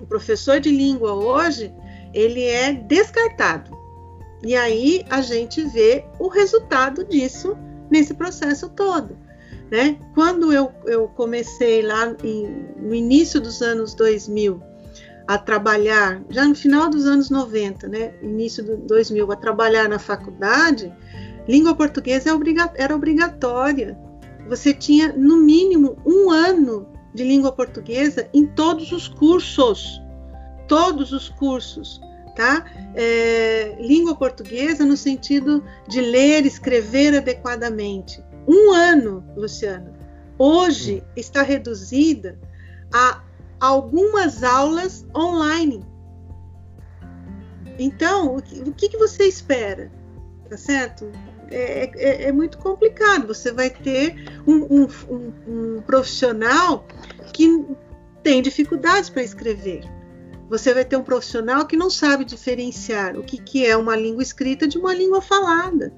O 0.00 0.06
professor 0.06 0.58
de 0.58 0.70
língua 0.70 1.12
hoje 1.14 1.72
ele 2.12 2.42
é 2.44 2.72
descartado. 2.72 3.76
E 4.42 4.54
aí 4.56 5.04
a 5.08 5.20
gente 5.20 5.62
vê 5.62 6.04
o 6.18 6.28
resultado 6.28 7.04
disso 7.04 7.56
nesse 7.90 8.14
processo 8.14 8.68
todo. 8.68 9.16
Né? 9.70 9.98
Quando 10.14 10.52
eu, 10.52 10.72
eu 10.84 11.08
comecei 11.08 11.82
lá 11.82 12.14
em, 12.22 12.66
no 12.76 12.94
início 12.94 13.40
dos 13.40 13.62
anos 13.62 13.94
2000 13.94 14.62
a 15.26 15.36
trabalhar, 15.36 16.22
já 16.30 16.44
no 16.44 16.54
final 16.54 16.88
dos 16.88 17.06
anos 17.06 17.30
90, 17.30 17.88
né, 17.88 18.14
início 18.22 18.64
do 18.64 18.76
2000, 18.76 19.32
a 19.32 19.36
trabalhar 19.36 19.88
na 19.88 19.98
faculdade, 19.98 20.92
língua 21.48 21.74
portuguesa 21.74 22.30
é 22.30 22.82
era 22.82 22.94
obrigatória. 22.94 23.98
Você 24.48 24.72
tinha, 24.72 25.12
no 25.12 25.38
mínimo, 25.38 25.96
um 26.06 26.30
ano 26.30 26.86
de 27.14 27.24
língua 27.24 27.50
portuguesa 27.50 28.28
em 28.32 28.46
todos 28.46 28.92
os 28.92 29.08
cursos. 29.08 30.00
Todos 30.68 31.12
os 31.12 31.28
cursos, 31.28 32.00
tá? 32.36 32.64
É, 32.94 33.76
língua 33.80 34.14
portuguesa 34.14 34.84
no 34.84 34.96
sentido 34.96 35.64
de 35.88 36.00
ler, 36.00 36.44
escrever 36.44 37.16
adequadamente. 37.16 38.22
Um 38.46 38.72
ano, 38.72 39.24
Luciano. 39.36 39.92
Hoje 40.38 41.02
está 41.16 41.42
reduzida 41.42 42.38
a 42.92 43.22
algumas 43.60 44.42
aulas 44.42 45.06
online. 45.14 45.84
Então, 47.78 48.36
o 48.36 48.42
que, 48.42 48.60
o 48.60 48.72
que 48.72 48.96
você 48.96 49.24
espera? 49.24 49.90
Tá 50.48 50.56
certo? 50.56 51.10
É, 51.50 51.90
é, 51.94 52.22
é, 52.24 52.32
muito 52.32 52.58
complicado. 52.58 53.26
Você 53.26 53.52
vai 53.52 53.70
ter 53.70 54.14
um, 54.46 54.82
um, 54.82 54.88
um, 55.08 55.32
um 55.46 55.82
profissional 55.82 56.86
que 57.32 57.64
tem 58.22 58.42
dificuldades 58.42 59.10
para 59.10 59.22
escrever. 59.22 59.84
Você 60.48 60.72
vai 60.72 60.84
ter 60.84 60.96
um 60.96 61.02
profissional 61.02 61.66
que 61.66 61.76
não 61.76 61.90
sabe 61.90 62.24
diferenciar 62.24 63.18
o 63.18 63.22
que, 63.22 63.38
que 63.38 63.66
é 63.66 63.76
uma 63.76 63.96
língua 63.96 64.22
escrita 64.22 64.66
de 64.66 64.78
uma 64.78 64.94
língua 64.94 65.20
falada. 65.20 65.92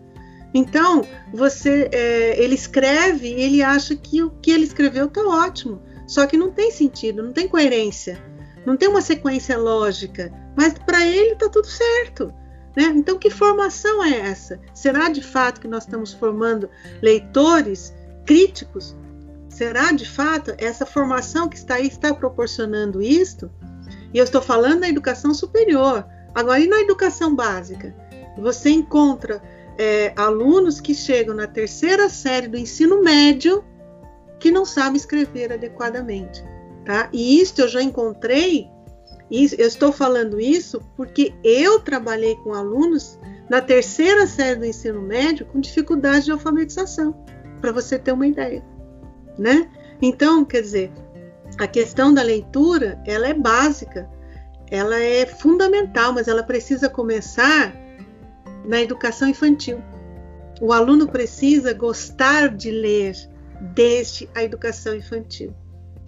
Então, 0.55 1.07
você, 1.33 1.89
é, 1.93 2.43
ele 2.43 2.55
escreve 2.55 3.29
e 3.29 3.41
ele 3.41 3.63
acha 3.63 3.95
que 3.95 4.23
o 4.23 4.31
que 4.31 4.51
ele 4.51 4.65
escreveu 4.65 5.07
está 5.07 5.23
ótimo. 5.23 5.83
Só 6.09 6.27
que 6.27 6.39
não 6.39 6.51
tem 6.51 6.71
sentido, 6.71 7.23
não 7.23 7.33
tem 7.33 7.47
coerência, 7.47 8.19
não 8.65 8.79
tem 8.79 8.89
uma 8.89 9.03
sequência 9.03 9.59
lógica, 9.59 10.33
mas 10.57 10.73
para 10.73 11.07
ele 11.07 11.35
está 11.35 11.51
tudo 11.51 11.67
certo. 11.67 12.33
Né? 12.75 12.85
Então, 12.97 13.19
que 13.19 13.29
formação 13.29 14.03
é 14.03 14.19
essa? 14.19 14.59
Será 14.73 15.11
de 15.11 15.23
fato 15.23 15.61
que 15.61 15.69
nós 15.69 15.85
estamos 15.85 16.15
formando 16.15 16.71
leitores 17.03 17.95
críticos? 18.25 18.97
Será 19.51 19.93
de 19.93 20.09
fato 20.09 20.55
essa 20.57 20.87
formação 20.87 21.49
que 21.49 21.57
está 21.57 21.75
aí 21.75 21.89
está 21.89 22.15
proporcionando 22.15 23.03
isto? 23.03 23.51
E 24.15 24.19
eu 24.19 24.25
estou 24.25 24.41
falando 24.41 24.81
da 24.81 24.89
educação 24.89 25.35
superior. 25.35 26.07
Agora, 26.35 26.61
e 26.61 26.67
na 26.67 26.81
educação 26.81 27.35
básica? 27.35 27.95
Você 28.39 28.71
encontra 28.71 29.43
é, 29.77 30.13
alunos 30.17 30.81
que 30.81 30.95
chegam 30.95 31.35
na 31.35 31.47
terceira 31.47 32.09
série 32.09 32.49
do 32.49 32.57
ensino 32.57 33.03
médio 33.03 33.65
que 34.39 34.51
não 34.51 34.65
sabe 34.65 34.97
escrever 34.97 35.53
adequadamente, 35.53 36.43
tá? 36.85 37.09
E 37.13 37.41
isso 37.41 37.61
eu 37.61 37.69
já 37.69 37.83
encontrei, 37.83 38.69
eu 39.31 39.67
estou 39.67 39.93
falando 39.93 40.41
isso 40.41 40.81
porque 40.97 41.35
eu 41.45 41.81
trabalhei 41.81 42.37
com 42.37 42.55
alunos 42.55 43.19
na 43.49 43.61
terceira 43.61 44.27
série 44.27 44.57
do 44.57 44.65
ensino 44.65 45.03
médio 45.03 45.47
com 45.47 45.61
dificuldade 45.61 46.27
de 46.27 46.33
alfabetização, 46.33 47.15
para 47.61 47.73
você 47.73 47.99
ter 47.99 48.13
uma 48.13 48.27
ideia, 48.27 48.65
né? 49.39 49.69
Então, 50.01 50.45
quer 50.45 50.63
dizer, 50.63 50.93
a 51.59 51.67
questão 51.67 52.15
da 52.15 52.23
leitura, 52.23 53.03
ela 53.07 53.27
é 53.27 53.35
básica, 53.35 54.09
ela 54.71 54.99
é 54.99 55.27
fundamental, 55.27 56.13
mas 56.13 56.29
ela 56.29 56.43
precisa 56.43 56.89
começar 56.89 57.75
na 58.65 58.81
educação 58.81 59.29
infantil. 59.29 59.83
O 60.61 60.73
aluno 60.73 61.09
precisa 61.09 61.73
gostar 61.73 62.49
de 62.49 62.71
ler, 62.71 63.17
desde 63.61 64.29
a 64.35 64.43
educação 64.43 64.95
infantil, 64.95 65.55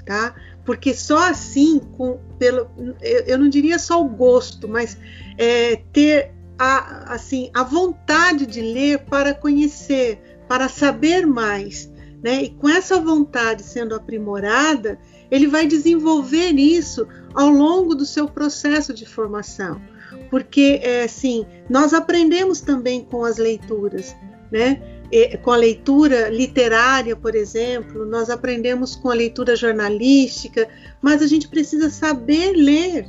tá? 0.04 0.34
Porque 0.64 0.94
só 0.94 1.30
assim, 1.30 1.78
com, 1.78 2.18
pelo, 2.38 2.70
eu, 3.00 3.38
não 3.38 3.48
diria 3.48 3.78
só 3.78 4.00
o 4.00 4.08
gosto, 4.08 4.68
mas 4.68 4.96
é, 5.36 5.76
ter 5.92 6.32
a, 6.58 7.14
assim, 7.14 7.50
a 7.54 7.62
vontade 7.62 8.46
de 8.46 8.60
ler 8.60 9.00
para 9.00 9.34
conhecer, 9.34 10.20
para 10.48 10.68
saber 10.68 11.26
mais, 11.26 11.90
né? 12.22 12.42
E 12.42 12.50
com 12.50 12.68
essa 12.68 13.00
vontade 13.00 13.62
sendo 13.62 13.94
aprimorada, 13.94 14.98
ele 15.30 15.46
vai 15.46 15.66
desenvolver 15.66 16.52
isso 16.52 17.06
ao 17.34 17.48
longo 17.48 17.94
do 17.94 18.04
seu 18.04 18.28
processo 18.28 18.92
de 18.92 19.06
formação, 19.06 19.80
porque 20.28 20.80
é 20.82 21.04
assim, 21.04 21.46
nós 21.68 21.94
aprendemos 21.94 22.60
também 22.60 23.04
com 23.04 23.24
as 23.24 23.38
leituras, 23.38 24.14
né? 24.50 24.99
Com 25.42 25.50
a 25.50 25.56
leitura 25.56 26.28
literária, 26.28 27.16
por 27.16 27.34
exemplo, 27.34 28.06
nós 28.06 28.30
aprendemos 28.30 28.94
com 28.94 29.10
a 29.10 29.14
leitura 29.14 29.56
jornalística, 29.56 30.68
mas 31.02 31.22
a 31.22 31.26
gente 31.26 31.48
precisa 31.48 31.90
saber 31.90 32.52
ler, 32.52 33.06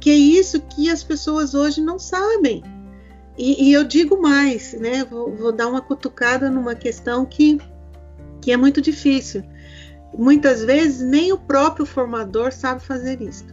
que 0.00 0.10
é 0.10 0.14
isso 0.14 0.60
que 0.60 0.90
as 0.90 1.04
pessoas 1.04 1.54
hoje 1.54 1.80
não 1.80 1.98
sabem. 1.98 2.62
E, 3.38 3.68
e 3.68 3.72
eu 3.72 3.84
digo 3.84 4.20
mais, 4.20 4.74
né? 4.74 5.04
Vou, 5.04 5.34
vou, 5.34 5.52
dar 5.52 5.68
uma 5.68 5.80
cutucada 5.80 6.50
numa 6.50 6.74
questão 6.74 7.24
que, 7.24 7.58
que 8.40 8.52
é 8.52 8.56
muito 8.56 8.80
difícil. 8.80 9.42
Muitas 10.16 10.62
vezes 10.62 11.00
nem 11.00 11.32
o 11.32 11.38
próprio 11.38 11.86
formador 11.86 12.52
sabe 12.52 12.82
fazer 12.82 13.20
isso. 13.20 13.46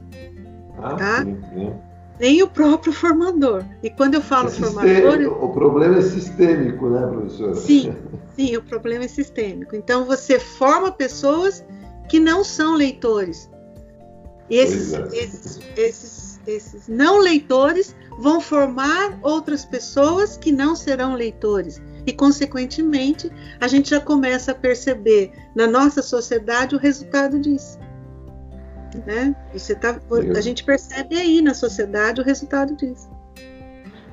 Ah, 0.77 0.95
tá? 0.95 1.23
Sim, 1.23 1.39
sim 1.53 1.90
nem 2.21 2.43
o 2.43 2.47
próprio 2.47 2.93
formador. 2.93 3.65
E 3.81 3.89
quando 3.89 4.13
eu 4.13 4.21
falo 4.21 4.47
é 4.47 4.51
formador. 4.51 5.43
O 5.43 5.51
problema 5.51 5.97
é 5.97 6.01
sistêmico, 6.03 6.87
né, 6.87 7.07
professora? 7.07 7.55
Sim, 7.55 7.95
Sim, 8.35 8.55
o 8.57 8.61
problema 8.63 9.05
é 9.05 9.07
sistêmico. 9.07 9.75
Então 9.75 10.05
você 10.05 10.39
forma 10.39 10.91
pessoas 10.91 11.65
que 12.07 12.19
não 12.19 12.43
são 12.43 12.75
leitores. 12.75 13.49
Esses, 14.49 14.93
é. 14.93 15.07
esses, 15.13 15.59
esses, 15.75 16.39
esses 16.45 16.87
não 16.87 17.19
leitores 17.19 17.95
vão 18.19 18.39
formar 18.39 19.17
outras 19.23 19.65
pessoas 19.65 20.37
que 20.37 20.51
não 20.51 20.75
serão 20.75 21.15
leitores. 21.15 21.81
E, 22.05 22.13
consequentemente, 22.13 23.31
a 23.59 23.67
gente 23.67 23.89
já 23.89 23.99
começa 23.99 24.51
a 24.51 24.55
perceber 24.55 25.31
na 25.55 25.65
nossa 25.65 26.01
sociedade 26.01 26.75
o 26.75 26.79
resultado 26.79 27.39
disso. 27.39 27.79
Né? 29.05 29.35
Você 29.53 29.75
tá, 29.75 29.99
a 30.35 30.41
gente 30.41 30.63
percebe 30.63 31.15
aí 31.15 31.41
na 31.41 31.53
sociedade 31.53 32.21
o 32.21 32.23
resultado 32.23 32.75
disso. 32.75 33.09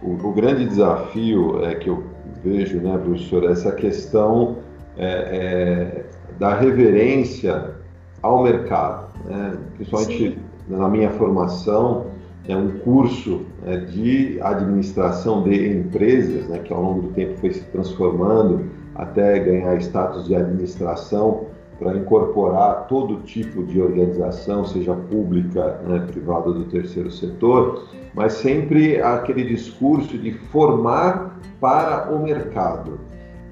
O, 0.02 0.12
o 0.12 0.32
grande 0.32 0.66
desafio 0.66 1.64
é 1.64 1.74
que 1.74 1.88
eu 1.88 2.04
vejo, 2.42 2.78
né, 2.80 2.96
professor, 2.98 3.44
é 3.44 3.52
essa 3.52 3.72
questão 3.72 4.58
é, 4.96 5.06
é, 5.06 6.04
da 6.38 6.54
reverência 6.54 7.74
ao 8.22 8.42
mercado. 8.42 9.08
Né? 9.24 9.58
Principalmente 9.76 10.30
Sim. 10.30 10.38
na 10.68 10.88
minha 10.88 11.10
formação, 11.10 12.06
é 12.46 12.56
um 12.56 12.78
curso 12.78 13.42
né, 13.62 13.76
de 13.76 14.40
administração 14.40 15.42
de 15.42 15.78
empresas, 15.78 16.48
né, 16.48 16.58
que 16.60 16.72
ao 16.72 16.82
longo 16.82 17.02
do 17.02 17.08
tempo 17.08 17.38
foi 17.38 17.52
se 17.52 17.62
transformando 17.66 18.70
até 18.94 19.38
ganhar 19.38 19.76
status 19.80 20.26
de 20.26 20.34
administração 20.34 21.46
para 21.78 21.96
incorporar 21.96 22.86
todo 22.88 23.22
tipo 23.22 23.62
de 23.62 23.80
organização, 23.80 24.64
seja 24.64 24.94
pública, 24.94 25.80
né, 25.86 26.00
privada 26.10 26.52
do 26.52 26.64
terceiro 26.64 27.10
setor, 27.10 27.84
mas 28.14 28.32
sempre 28.32 29.00
aquele 29.00 29.44
discurso 29.44 30.18
de 30.18 30.32
formar 30.32 31.38
para 31.60 32.12
o 32.12 32.22
mercado. 32.22 32.98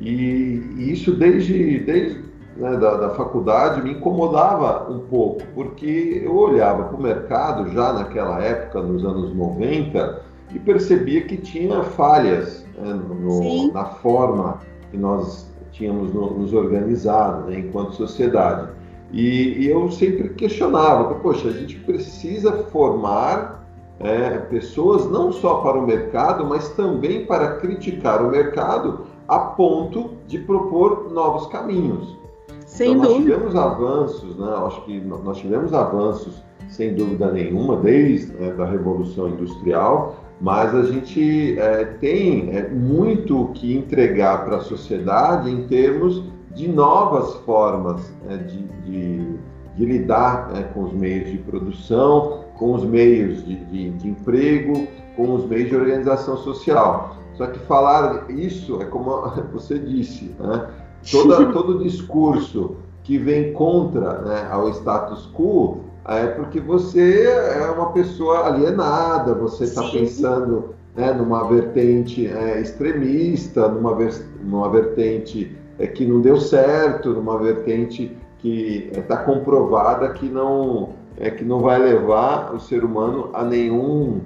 E, 0.01 0.63
e 0.77 0.93
isso 0.93 1.15
desde, 1.15 1.79
desde 1.79 2.25
né, 2.57 2.77
da, 2.77 2.97
da, 2.97 3.11
faculdade 3.11 3.83
me 3.83 3.93
incomodava 3.93 4.91
um 4.91 5.01
pouco, 5.01 5.43
porque 5.55 6.23
eu 6.25 6.35
olhava 6.35 6.85
para 6.85 6.97
o 6.97 7.03
mercado 7.03 7.71
já 7.71 7.93
naquela 7.93 8.43
época, 8.43 8.83
nos 8.83 9.05
anos 9.05 9.35
90, 9.35 10.23
e 10.55 10.59
percebia 10.59 11.23
que 11.23 11.37
tinha 11.37 11.83
falhas 11.83 12.67
né, 12.77 12.93
no, 12.93 13.73
na 13.73 13.85
forma 13.85 14.61
que 14.91 14.97
nós 14.97 15.51
tínhamos 15.77 16.13
no, 16.13 16.31
nos 16.31 16.53
organizado 16.53 17.51
né, 17.51 17.59
enquanto 17.61 17.95
sociedade. 17.95 18.71
E, 19.13 19.63
e, 19.63 19.69
eu 19.69 19.91
sempre 19.91 20.31
questionava, 20.31 21.15
poxa, 21.17 21.49
a 21.49 21.53
gente 21.53 21.77
precisa 21.81 22.53
formar 22.65 23.65
é, 24.01 24.39
pessoas 24.39 25.09
não 25.11 25.31
só 25.31 25.59
para 25.59 25.79
o 25.79 25.87
mercado, 25.87 26.45
mas 26.45 26.71
também 26.71 27.25
para 27.25 27.57
criticar 27.59 28.23
o 28.23 28.31
mercado 28.31 29.07
a 29.29 29.39
ponto 29.39 30.11
de 30.27 30.39
propor 30.39 31.11
novos 31.13 31.47
caminhos. 31.49 32.17
Sem 32.67 32.93
então, 32.93 33.05
nós 33.05 33.17
tivemos 33.17 33.55
avanços, 33.55 34.37
né? 34.37 34.55
Acho 34.67 34.85
que 34.85 35.01
nós 35.01 35.39
tivemos 35.39 35.73
avanços, 35.73 36.43
sem 36.69 36.95
dúvida 36.95 37.31
nenhuma, 37.31 37.77
desde 37.77 38.33
né, 38.33 38.53
da 38.53 38.67
Revolução 38.67 39.29
Industrial, 39.29 40.17
mas 40.41 40.75
a 40.75 40.83
gente 40.83 41.59
é, 41.59 41.85
tem 41.85 42.51
é, 42.51 42.69
muito 42.69 43.51
que 43.55 43.75
entregar 43.75 44.45
para 44.45 44.57
a 44.57 44.61
sociedade 44.61 45.51
em 45.51 45.67
termos 45.67 46.23
de 46.55 46.69
novas 46.69 47.35
formas 47.45 48.13
é, 48.29 48.37
de, 48.37 48.63
de, 48.85 49.39
de, 49.77 49.85
lidar 49.85 50.49
né, 50.49 50.63
com 50.75 50.85
os 50.85 50.93
meios 50.93 51.31
de 51.31 51.39
produção, 51.39 52.45
com 52.59 52.75
os 52.75 52.85
meios 52.85 53.45
de, 53.45 53.57
de, 53.67 53.91
de 53.91 54.09
emprego, 54.09 54.87
com 55.17 55.35
os 55.35 55.47
meios 55.47 55.71
de 55.71 55.77
organização 55.77 56.37
social. 56.39 57.17
Só 57.35 57.47
que 57.47 57.59
falar 57.61 58.31
isso 58.31 58.81
é 58.81 58.85
como 58.85 59.11
você 59.53 59.79
disse, 59.79 60.35
né? 60.39 60.69
Toda, 61.11 61.47
todo 61.53 61.83
discurso 61.83 62.77
que 63.05 63.19
vem 63.19 63.53
contra 63.53 64.19
né, 64.23 64.49
ao 64.51 64.69
status 64.71 65.31
quo 65.33 65.86
é 66.09 66.27
porque 66.29 66.61
você 66.61 67.25
é 67.27 67.71
uma 67.71 67.93
pessoa 67.93 68.47
alienada, 68.47 69.35
você 69.35 69.65
está 69.65 69.83
pensando 69.91 70.75
né, 70.95 71.13
numa 71.13 71.49
vertente 71.49 72.27
é, 72.27 72.61
extremista, 72.61 73.69
numa, 73.69 73.95
ver, 73.95 74.15
numa 74.43 74.69
vertente 74.71 75.57
é, 75.79 75.87
que 75.87 76.07
não 76.07 76.21
deu 76.21 76.41
certo, 76.41 77.11
numa 77.11 77.39
vertente 77.39 78.17
que 78.39 78.91
está 78.97 79.21
é, 79.21 79.25
comprovada 79.25 80.11
que 80.11 80.29
não, 80.29 80.91
é, 81.19 81.31
que 81.31 81.45
não 81.45 81.61
vai 81.61 81.79
levar 81.79 82.55
o 82.55 82.61
ser 82.61 82.85
humano 82.85 83.31
a 83.35 83.45
nenhum, 83.45 84.21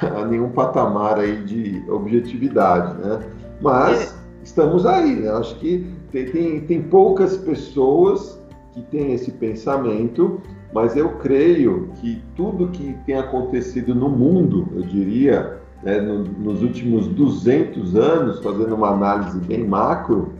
a 0.00 0.24
nenhum 0.24 0.50
patamar 0.50 1.18
aí 1.18 1.36
de 1.44 1.82
objetividade. 1.90 2.94
Né? 2.94 3.20
Mas 3.60 4.12
é. 4.12 4.16
estamos 4.42 4.86
aí, 4.86 5.16
né? 5.16 5.30
acho 5.30 5.56
que 5.58 5.86
tem, 6.10 6.26
tem, 6.26 6.60
tem 6.60 6.82
poucas 6.82 7.36
pessoas 7.36 8.40
que 8.72 8.82
têm 8.82 9.12
esse 9.12 9.30
pensamento, 9.32 10.40
mas 10.72 10.96
eu 10.96 11.10
creio 11.18 11.90
que 11.96 12.22
tudo 12.34 12.68
que 12.68 12.96
tem 13.06 13.16
acontecido 13.16 13.94
no 13.94 14.08
mundo, 14.08 14.68
eu 14.74 14.82
diria, 14.82 15.58
né, 15.82 16.00
no, 16.00 16.24
nos 16.24 16.62
últimos 16.62 17.06
200 17.08 17.94
anos, 17.96 18.40
fazendo 18.40 18.74
uma 18.74 18.90
análise 18.90 19.38
bem 19.40 19.66
macro, 19.66 20.32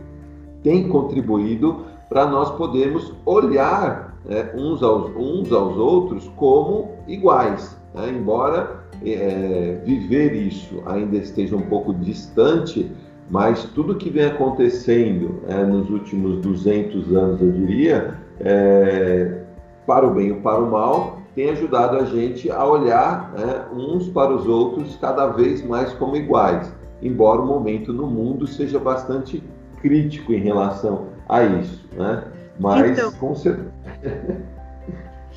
tem 0.63 0.87
contribuído 0.87 1.85
para 2.09 2.25
nós 2.25 2.51
podermos 2.51 3.13
olhar 3.25 4.17
né, 4.25 4.51
uns, 4.55 4.83
aos, 4.83 5.11
uns 5.15 5.51
aos 5.51 5.77
outros 5.77 6.29
como 6.35 6.91
iguais. 7.07 7.77
Né? 7.93 8.09
Embora 8.09 8.83
é, 9.05 9.81
viver 9.85 10.33
isso 10.33 10.81
ainda 10.85 11.17
esteja 11.17 11.55
um 11.55 11.61
pouco 11.61 11.93
distante, 11.93 12.91
mas 13.29 13.63
tudo 13.75 13.95
que 13.95 14.09
vem 14.09 14.25
acontecendo 14.25 15.41
é, 15.47 15.63
nos 15.63 15.89
últimos 15.89 16.39
200 16.39 17.13
anos, 17.13 17.41
eu 17.41 17.51
diria, 17.51 18.15
é, 18.39 19.43
para 19.87 20.05
o 20.05 20.13
bem 20.13 20.31
ou 20.31 20.41
para 20.41 20.59
o 20.59 20.69
mal, 20.69 21.19
tem 21.33 21.49
ajudado 21.49 21.97
a 21.97 22.05
gente 22.05 22.51
a 22.51 22.63
olhar 22.65 23.31
né, 23.31 23.65
uns 23.73 24.09
para 24.09 24.31
os 24.31 24.45
outros 24.45 24.95
cada 24.97 25.27
vez 25.27 25.65
mais 25.65 25.93
como 25.93 26.15
iguais, 26.15 26.71
embora 27.01 27.41
o 27.41 27.45
momento 27.45 27.91
no 27.91 28.05
mundo 28.05 28.45
seja 28.45 28.77
bastante 28.77 29.43
crítico 29.81 30.33
em 30.33 30.39
relação 30.39 31.07
a 31.29 31.43
isso, 31.43 31.87
né? 31.93 32.23
Mas 32.59 32.91
então, 32.91 33.11
com 33.13 33.33
certeza. 33.35 33.71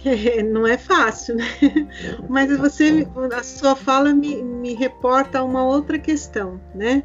não 0.50 0.66
é 0.66 0.76
fácil, 0.76 1.36
né? 1.36 1.44
Mas 2.28 2.56
você, 2.58 3.06
a 3.36 3.42
sua 3.42 3.76
fala 3.76 4.12
me, 4.12 4.42
me 4.42 4.74
reporta 4.74 5.38
a 5.38 5.44
uma 5.44 5.64
outra 5.64 5.98
questão, 5.98 6.58
né? 6.74 7.04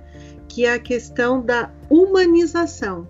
que 0.56 0.66
é 0.66 0.74
a 0.74 0.80
questão 0.80 1.42
da 1.42 1.70
humanização. 1.90 3.06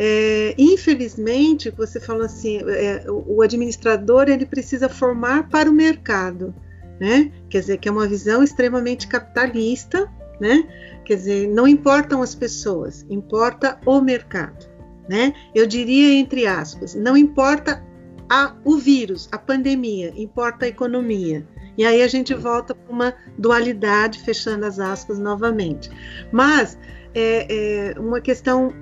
É, 0.00 0.54
infelizmente, 0.56 1.70
você 1.70 1.98
falou 1.98 2.22
assim, 2.22 2.58
é, 2.68 3.04
o 3.08 3.42
administrador 3.42 4.28
ele 4.28 4.46
precisa 4.46 4.88
formar 4.88 5.48
para 5.48 5.68
o 5.68 5.72
mercado, 5.72 6.54
né? 7.00 7.32
Quer 7.50 7.60
dizer, 7.60 7.78
que 7.78 7.88
é 7.88 7.92
uma 7.92 8.06
visão 8.06 8.42
extremamente 8.42 9.08
capitalista, 9.08 10.08
né? 10.40 10.68
Quer 11.04 11.16
dizer, 11.16 11.48
não 11.48 11.66
importam 11.66 12.22
as 12.22 12.32
pessoas, 12.32 13.04
importa 13.10 13.80
o 13.84 14.00
mercado, 14.00 14.68
né? 15.08 15.34
Eu 15.52 15.66
diria 15.66 16.14
entre 16.14 16.46
aspas, 16.46 16.94
não 16.94 17.16
importa 17.16 17.84
a, 18.30 18.54
o 18.64 18.76
vírus, 18.76 19.28
a 19.32 19.38
pandemia, 19.38 20.12
importa 20.16 20.66
a 20.66 20.68
economia. 20.68 21.44
E 21.76 21.84
aí 21.84 22.02
a 22.02 22.08
gente 22.08 22.34
volta 22.34 22.72
para 22.72 22.92
uma 22.92 23.14
dualidade, 23.36 24.20
fechando 24.20 24.64
as 24.64 24.78
aspas 24.78 25.18
novamente. 25.18 25.90
Mas 26.30 26.78
é, 27.14 27.92
é 27.94 28.00
uma 28.00 28.20
questão 28.20 28.72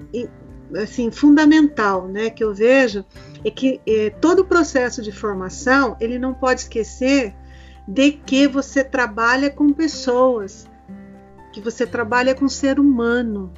assim 0.74 1.10
fundamental, 1.10 2.08
né, 2.08 2.30
que 2.30 2.42
eu 2.42 2.54
vejo 2.54 3.04
é 3.44 3.50
que 3.50 3.80
é, 3.86 4.10
todo 4.10 4.40
o 4.40 4.44
processo 4.44 5.00
de 5.02 5.12
formação 5.12 5.96
ele 6.00 6.18
não 6.18 6.34
pode 6.34 6.62
esquecer 6.62 7.34
de 7.86 8.12
que 8.12 8.48
você 8.48 8.82
trabalha 8.82 9.48
com 9.50 9.72
pessoas, 9.72 10.68
que 11.52 11.60
você 11.60 11.86
trabalha 11.86 12.34
com 12.34 12.48
ser 12.48 12.80
humano, 12.80 13.52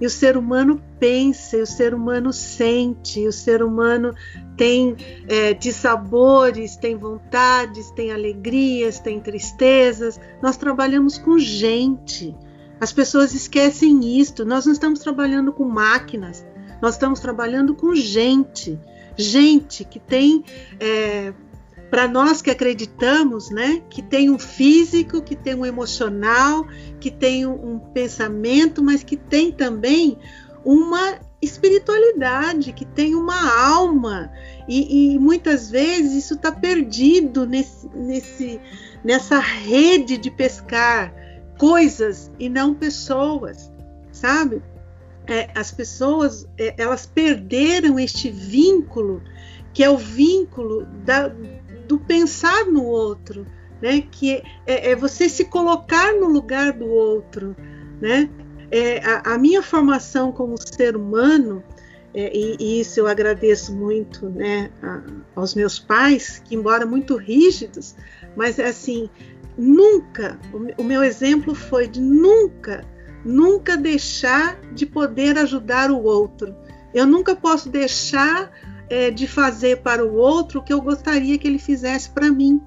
e 0.00 0.06
o 0.06 0.10
ser 0.10 0.36
humano 0.36 0.80
pensa, 1.00 1.56
e 1.56 1.62
o 1.62 1.66
ser 1.66 1.92
humano 1.92 2.32
sente, 2.32 3.20
e 3.20 3.26
o 3.26 3.32
ser 3.32 3.62
humano 3.62 4.14
tem 4.56 4.96
é, 5.28 5.54
dissabores, 5.54 6.76
tem 6.76 6.96
vontades, 6.96 7.90
tem 7.90 8.12
alegrias, 8.12 9.00
tem 9.00 9.20
tristezas. 9.20 10.20
Nós 10.40 10.56
trabalhamos 10.56 11.18
com 11.18 11.36
gente. 11.38 12.34
As 12.80 12.92
pessoas 12.92 13.34
esquecem 13.34 14.18
isto. 14.18 14.44
Nós 14.44 14.66
não 14.66 14.72
estamos 14.72 15.00
trabalhando 15.00 15.52
com 15.52 15.64
máquinas, 15.64 16.44
nós 16.80 16.94
estamos 16.94 17.20
trabalhando 17.20 17.74
com 17.74 17.94
gente. 17.94 18.78
Gente 19.16 19.84
que 19.84 19.98
tem 19.98 20.44
é, 20.78 21.32
para 21.90 22.06
nós 22.06 22.40
que 22.40 22.50
acreditamos, 22.50 23.50
né, 23.50 23.82
que 23.90 24.02
tem 24.02 24.30
um 24.30 24.38
físico, 24.38 25.22
que 25.22 25.34
tem 25.34 25.54
um 25.54 25.66
emocional, 25.66 26.66
que 27.00 27.10
tem 27.10 27.46
um, 27.46 27.74
um 27.74 27.78
pensamento, 27.78 28.82
mas 28.82 29.02
que 29.02 29.16
tem 29.16 29.50
também 29.50 30.18
uma 30.64 31.18
espiritualidade, 31.40 32.72
que 32.72 32.84
tem 32.84 33.14
uma 33.14 33.68
alma. 33.68 34.30
E, 34.68 35.14
e 35.14 35.18
muitas 35.18 35.70
vezes 35.70 36.24
isso 36.24 36.34
está 36.34 36.52
perdido 36.52 37.46
nesse, 37.46 37.88
nesse, 37.94 38.60
nessa 39.02 39.38
rede 39.38 40.18
de 40.18 40.30
pescar 40.30 41.12
coisas 41.58 42.30
e 42.38 42.48
não 42.48 42.74
pessoas, 42.74 43.72
sabe? 44.12 44.62
é, 45.28 45.50
as 45.54 45.70
pessoas 45.70 46.48
é, 46.58 46.74
elas 46.78 47.04
perderam 47.04 48.00
este 48.00 48.30
vínculo 48.30 49.22
que 49.74 49.84
é 49.84 49.90
o 49.90 49.98
vínculo 49.98 50.86
da, 51.04 51.30
do 51.86 51.98
pensar 52.00 52.64
no 52.64 52.84
outro, 52.84 53.46
né? 53.80 54.02
Que 54.10 54.42
é, 54.66 54.90
é, 54.90 54.96
você 54.96 55.28
se 55.28 55.44
colocar 55.44 56.14
no 56.14 56.26
lugar 56.26 56.72
do 56.72 56.86
outro, 56.86 57.54
né? 58.00 58.28
É, 58.70 58.98
a, 59.04 59.34
a, 59.34 59.38
minha 59.38 59.62
formação 59.62 60.32
como 60.32 60.56
ser 60.58 60.96
humano 60.96 61.62
é, 62.12 62.34
e, 62.36 62.56
e, 62.58 62.80
isso 62.80 62.98
eu 62.98 63.06
agradeço 63.06 63.72
muito, 63.72 64.28
né, 64.28 64.70
a, 64.82 65.02
aos 65.36 65.54
meus 65.54 65.78
pais, 65.78 66.42
que 66.44 66.54
embora 66.54 66.84
muito 66.84 67.16
rígidos, 67.16 67.94
mas 68.36 68.58
é 68.58 68.66
assim, 68.66 69.08
nunca, 69.58 70.38
o, 70.78 70.84
meu 70.84 71.02
exemplo 71.02 71.54
foi 71.54 71.88
de 71.88 72.00
nunca 72.00 72.84
nunca 73.24 73.76
deixar 73.76 74.60
de 74.72 74.86
poder 74.86 75.38
ajudar 75.38 75.90
o 75.90 76.02
outro. 76.02 76.54
Eu 76.94 77.06
nunca 77.06 77.36
posso 77.36 77.68
deixar 77.68 78.50
é, 78.88 79.10
de 79.10 79.26
fazer 79.26 79.82
para 79.82 80.04
o 80.04 80.14
outro 80.14 80.60
o 80.60 80.62
que 80.62 80.72
eu 80.72 80.80
gostaria 80.80 81.36
que 81.38 81.46
ele 81.46 81.58
fizesse 81.58 82.10
para 82.10 82.30
mim. 82.30 82.60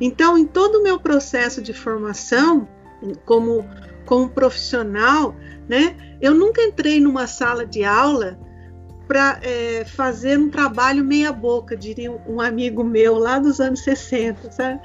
Então, 0.00 0.38
em 0.38 0.46
todo 0.46 0.76
o 0.76 0.82
meu 0.82 0.98
processo 0.98 1.60
de 1.60 1.74
formação, 1.74 2.66
como, 3.26 3.64
como 4.06 4.30
profissional, 4.30 5.34
né, 5.68 5.94
eu 6.20 6.34
nunca 6.34 6.62
entrei 6.62 7.00
numa 7.00 7.26
sala 7.26 7.66
de 7.66 7.84
aula 7.84 8.38
para 9.06 9.40
é, 9.42 9.84
fazer 9.84 10.38
um 10.38 10.48
trabalho 10.48 11.04
meia-boca, 11.04 11.76
diria 11.76 12.10
um 12.26 12.40
amigo 12.40 12.82
meu 12.84 13.18
lá 13.18 13.38
dos 13.38 13.60
anos 13.60 13.80
60, 13.80 14.52
sabe? 14.52 14.80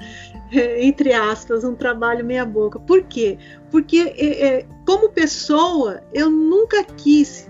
entre 0.80 1.12
aspas, 1.12 1.64
um 1.64 1.74
trabalho 1.74 2.24
meia-boca. 2.24 2.78
Por 2.78 3.02
quê? 3.02 3.38
Porque, 3.70 4.14
é, 4.16 4.46
é, 4.46 4.66
como 4.86 5.08
pessoa, 5.08 6.02
eu 6.12 6.30
nunca 6.30 6.84
quis, 6.84 7.48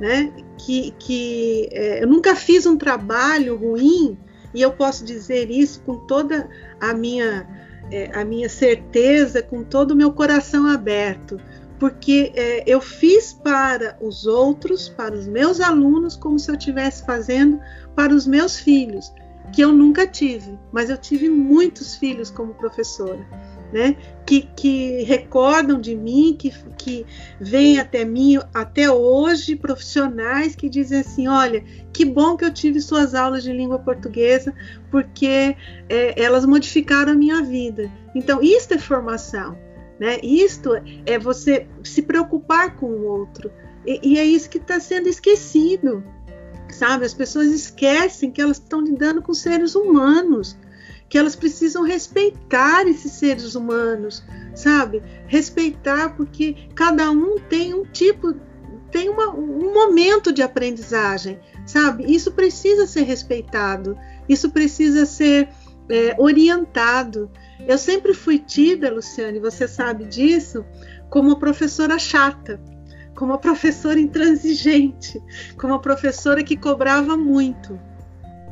né? 0.00 0.32
Que, 0.58 0.92
que 0.98 1.68
é, 1.72 2.02
eu 2.02 2.06
nunca 2.06 2.34
fiz 2.34 2.66
um 2.66 2.76
trabalho 2.76 3.56
ruim, 3.56 4.18
e 4.54 4.62
eu 4.62 4.72
posso 4.72 5.04
dizer 5.04 5.50
isso 5.50 5.82
com 5.82 5.96
toda 6.06 6.48
a 6.80 6.94
minha, 6.94 7.46
é, 7.90 8.10
a 8.18 8.24
minha 8.24 8.48
certeza, 8.48 9.42
com 9.42 9.62
todo 9.62 9.90
o 9.90 9.96
meu 9.96 10.12
coração 10.12 10.66
aberto, 10.66 11.38
porque 11.78 12.32
é, 12.34 12.64
eu 12.66 12.80
fiz 12.80 13.34
para 13.34 13.98
os 14.00 14.26
outros, 14.26 14.88
para 14.88 15.14
os 15.14 15.26
meus 15.26 15.60
alunos, 15.60 16.16
como 16.16 16.38
se 16.38 16.50
eu 16.50 16.54
estivesse 16.54 17.04
fazendo 17.04 17.60
para 17.94 18.14
os 18.14 18.26
meus 18.26 18.58
filhos 18.58 19.12
que 19.52 19.62
eu 19.62 19.72
nunca 19.72 20.06
tive, 20.06 20.58
mas 20.72 20.90
eu 20.90 20.98
tive 20.98 21.28
muitos 21.28 21.96
filhos 21.96 22.30
como 22.30 22.54
professora, 22.54 23.26
né? 23.72 23.96
Que, 24.26 24.42
que 24.56 25.02
recordam 25.02 25.80
de 25.80 25.94
mim, 25.94 26.36
que, 26.38 26.52
que 26.76 27.06
vêm 27.40 27.78
até 27.78 28.04
mim 28.04 28.38
até 28.52 28.90
hoje, 28.90 29.56
profissionais 29.56 30.54
que 30.54 30.68
dizem 30.68 31.00
assim: 31.00 31.28
olha, 31.28 31.64
que 31.92 32.04
bom 32.04 32.36
que 32.36 32.44
eu 32.44 32.52
tive 32.52 32.80
suas 32.80 33.14
aulas 33.14 33.42
de 33.42 33.52
língua 33.52 33.78
portuguesa, 33.78 34.54
porque 34.90 35.56
é, 35.88 36.22
elas 36.22 36.44
modificaram 36.44 37.12
a 37.12 37.16
minha 37.16 37.42
vida. 37.42 37.90
Então, 38.14 38.42
isto 38.42 38.74
é 38.74 38.78
formação, 38.78 39.56
né? 39.98 40.18
Isto 40.22 40.70
é 41.04 41.18
você 41.18 41.66
se 41.84 42.02
preocupar 42.02 42.76
com 42.76 42.86
o 42.86 43.04
outro. 43.04 43.50
E, 43.86 44.00
e 44.02 44.18
é 44.18 44.24
isso 44.24 44.50
que 44.50 44.58
está 44.58 44.80
sendo 44.80 45.08
esquecido 45.08 46.02
sabe? 46.76 47.06
As 47.06 47.14
pessoas 47.14 47.48
esquecem 47.48 48.30
que 48.30 48.40
elas 48.40 48.58
estão 48.58 48.80
lidando 48.80 49.22
com 49.22 49.32
seres 49.32 49.74
humanos, 49.74 50.56
que 51.08 51.16
elas 51.16 51.34
precisam 51.34 51.82
respeitar 51.82 52.86
esses 52.86 53.12
seres 53.12 53.54
humanos, 53.54 54.22
sabe? 54.54 55.02
Respeitar 55.26 56.16
porque 56.16 56.68
cada 56.74 57.10
um 57.10 57.38
tem 57.48 57.74
um 57.74 57.84
tipo, 57.84 58.34
tem 58.90 59.08
uma, 59.08 59.30
um 59.30 59.72
momento 59.72 60.32
de 60.32 60.42
aprendizagem, 60.42 61.40
sabe? 61.64 62.04
Isso 62.12 62.32
precisa 62.32 62.86
ser 62.86 63.02
respeitado, 63.02 63.96
isso 64.28 64.50
precisa 64.50 65.06
ser 65.06 65.48
é, 65.88 66.14
orientado. 66.18 67.30
Eu 67.66 67.78
sempre 67.78 68.12
fui 68.12 68.38
tida, 68.38 68.92
Luciane, 68.92 69.40
você 69.40 69.66
sabe 69.66 70.04
disso, 70.04 70.64
como 71.08 71.38
professora 71.38 71.98
chata 71.98 72.60
como 73.16 73.32
uma 73.32 73.38
professora 73.38 73.98
intransigente, 73.98 75.20
como 75.56 75.72
uma 75.72 75.80
professora 75.80 76.44
que 76.44 76.56
cobrava 76.56 77.16
muito. 77.16 77.78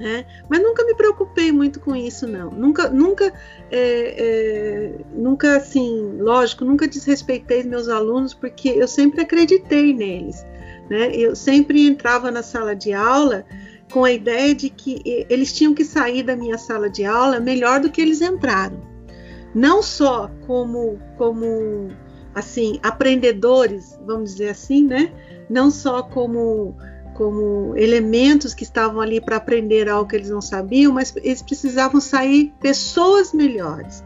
Né? 0.01 0.27
Mas 0.49 0.61
nunca 0.61 0.85
me 0.85 0.95
preocupei 0.95 1.53
muito 1.53 1.79
com 1.79 1.95
isso, 1.95 2.27
não. 2.27 2.51
Nunca, 2.51 2.89
nunca, 2.89 3.33
é, 3.71 4.15
é, 4.19 4.93
nunca 5.15 5.59
assim, 5.59 6.17
lógico, 6.19 6.65
nunca 6.65 6.89
desrespeitei 6.89 7.62
meus 7.62 7.89
alunos 7.89 8.35
porque 8.35 8.71
eu 8.71 8.89
sempre 8.89 9.21
acreditei 9.21 9.93
neles. 9.95 10.45
Né? 10.91 11.15
Eu 11.15 11.37
sempre 11.37 11.87
entrava 11.87 12.31
na 12.31 12.43
sala 12.43 12.75
de 12.75 12.93
aula 12.93 13.45
com 13.93 14.05
a 14.05 14.11
ideia 14.11 14.55
de 14.55 14.69
que 14.69 15.01
eles 15.29 15.53
tinham 15.53 15.75
que 15.75 15.85
sair 15.85 16.25
da 16.25 16.35
minha 16.35 16.59
sala 16.59 16.91
de 16.91 17.05
aula 17.05 17.39
melhor 17.39 17.79
do 17.81 17.91
que 17.91 18.01
eles 18.01 18.21
entraram. 18.21 18.83
Não 19.55 19.81
só 19.81 20.29
como, 20.47 20.99
como 21.17 21.89
assim, 22.35 22.78
aprendedores, 22.82 23.99
vamos 24.05 24.32
dizer 24.32 24.51
assim, 24.51 24.87
né? 24.87 25.12
Não 25.49 25.70
só 25.70 26.03
como 26.03 26.76
como 27.14 27.76
elementos 27.76 28.53
que 28.53 28.64
estavam 28.64 29.01
ali 29.01 29.20
para 29.20 29.37
aprender 29.37 29.89
algo 29.89 30.11
que 30.11 30.16
eles 30.16 30.30
não 30.30 30.41
sabiam, 30.41 30.93
mas 30.93 31.14
eles 31.16 31.43
precisavam 31.43 32.01
sair 32.01 32.53
pessoas 32.61 33.32
melhores, 33.32 34.05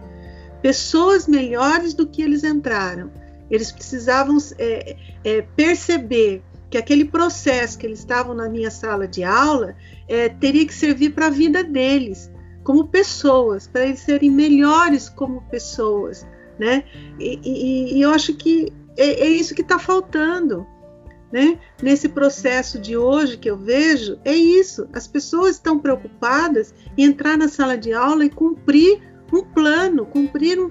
pessoas 0.60 1.26
melhores 1.26 1.94
do 1.94 2.06
que 2.06 2.20
eles 2.22 2.44
entraram. 2.44 3.10
Eles 3.50 3.72
precisavam 3.72 4.36
é, 4.58 4.96
é, 5.24 5.42
perceber 5.56 6.42
que 6.68 6.76
aquele 6.76 7.06
processo 7.06 7.78
que 7.78 7.86
eles 7.86 8.00
estavam 8.00 8.34
na 8.34 8.46
minha 8.46 8.70
sala 8.70 9.08
de 9.08 9.24
aula 9.24 9.74
é, 10.06 10.28
teria 10.28 10.66
que 10.66 10.74
servir 10.74 11.14
para 11.14 11.26
a 11.26 11.30
vida 11.30 11.64
deles, 11.64 12.30
como 12.62 12.88
pessoas, 12.88 13.66
para 13.66 13.86
eles 13.86 14.00
serem 14.00 14.30
melhores 14.30 15.08
como 15.08 15.40
pessoas, 15.50 16.26
né? 16.58 16.84
E, 17.18 17.38
e, 17.44 17.98
e 17.98 18.02
eu 18.02 18.10
acho 18.10 18.34
que 18.34 18.72
é, 18.96 19.26
é 19.26 19.28
isso 19.28 19.54
que 19.54 19.62
está 19.62 19.78
faltando, 19.78 20.66
né? 21.32 21.58
Nesse 21.82 22.08
processo 22.08 22.78
de 22.78 22.96
hoje 22.96 23.36
que 23.36 23.50
eu 23.50 23.56
vejo, 23.56 24.18
é 24.24 24.34
isso. 24.34 24.88
As 24.92 25.06
pessoas 25.06 25.56
estão 25.56 25.78
preocupadas 25.78 26.74
em 26.96 27.04
entrar 27.04 27.36
na 27.36 27.48
sala 27.48 27.76
de 27.76 27.92
aula 27.92 28.24
e 28.24 28.30
cumprir 28.30 29.00
um 29.32 29.42
plano, 29.42 30.06
cumprir 30.06 30.58
um, 30.58 30.70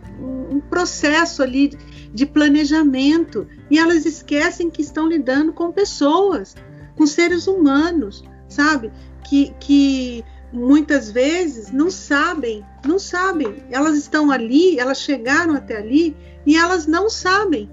um 0.56 0.60
processo 0.60 1.44
ali 1.44 1.70
de 2.14 2.26
planejamento, 2.26 3.48
e 3.70 3.78
elas 3.78 4.06
esquecem 4.06 4.70
que 4.70 4.82
estão 4.82 5.08
lidando 5.08 5.54
com 5.54 5.72
pessoas, 5.72 6.56
com 6.96 7.06
seres 7.06 7.46
humanos, 7.46 8.24
sabe? 8.50 8.92
Que, 9.30 9.54
que 9.60 10.24
muitas 10.52 11.12
vezes 11.12 11.72
não 11.72 11.92
sabem, 11.92 12.66
não 12.86 12.98
sabem. 12.98 13.64
Elas 13.70 13.98
estão 13.98 14.32
ali, 14.32 14.80
elas 14.80 15.00
chegaram 15.00 15.56
até 15.56 15.78
ali 15.78 16.16
e 16.46 16.56
elas 16.56 16.88
não 16.88 17.10
sabem. 17.10 17.70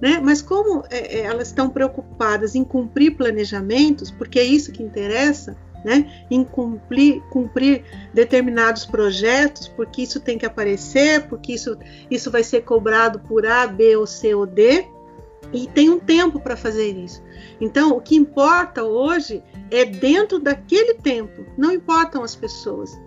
Né? 0.00 0.20
Mas 0.22 0.42
como 0.42 0.84
é, 0.90 1.18
é, 1.18 1.20
elas 1.20 1.48
estão 1.48 1.70
preocupadas 1.70 2.54
em 2.54 2.64
cumprir 2.64 3.16
planejamentos, 3.16 4.10
porque 4.10 4.38
é 4.38 4.44
isso 4.44 4.72
que 4.72 4.82
interessa, 4.82 5.56
né? 5.84 6.26
em 6.30 6.42
cumprir, 6.44 7.22
cumprir 7.30 7.84
determinados 8.12 8.84
projetos, 8.84 9.68
porque 9.68 10.02
isso 10.02 10.20
tem 10.20 10.36
que 10.36 10.46
aparecer, 10.46 11.26
porque 11.28 11.52
isso, 11.52 11.78
isso 12.10 12.30
vai 12.30 12.42
ser 12.42 12.62
cobrado 12.62 13.20
por 13.20 13.46
A, 13.46 13.66
B 13.66 13.96
ou 13.96 14.06
C 14.06 14.34
ou 14.34 14.46
D, 14.46 14.86
e 15.54 15.68
tem 15.68 15.88
um 15.88 16.00
tempo 16.00 16.40
para 16.40 16.56
fazer 16.56 16.90
isso. 16.92 17.22
Então, 17.60 17.96
o 17.96 18.00
que 18.00 18.16
importa 18.16 18.82
hoje 18.82 19.42
é 19.70 19.84
dentro 19.84 20.40
daquele 20.40 20.94
tempo, 20.94 21.46
não 21.56 21.70
importam 21.70 22.24
as 22.24 22.34
pessoas. 22.34 23.00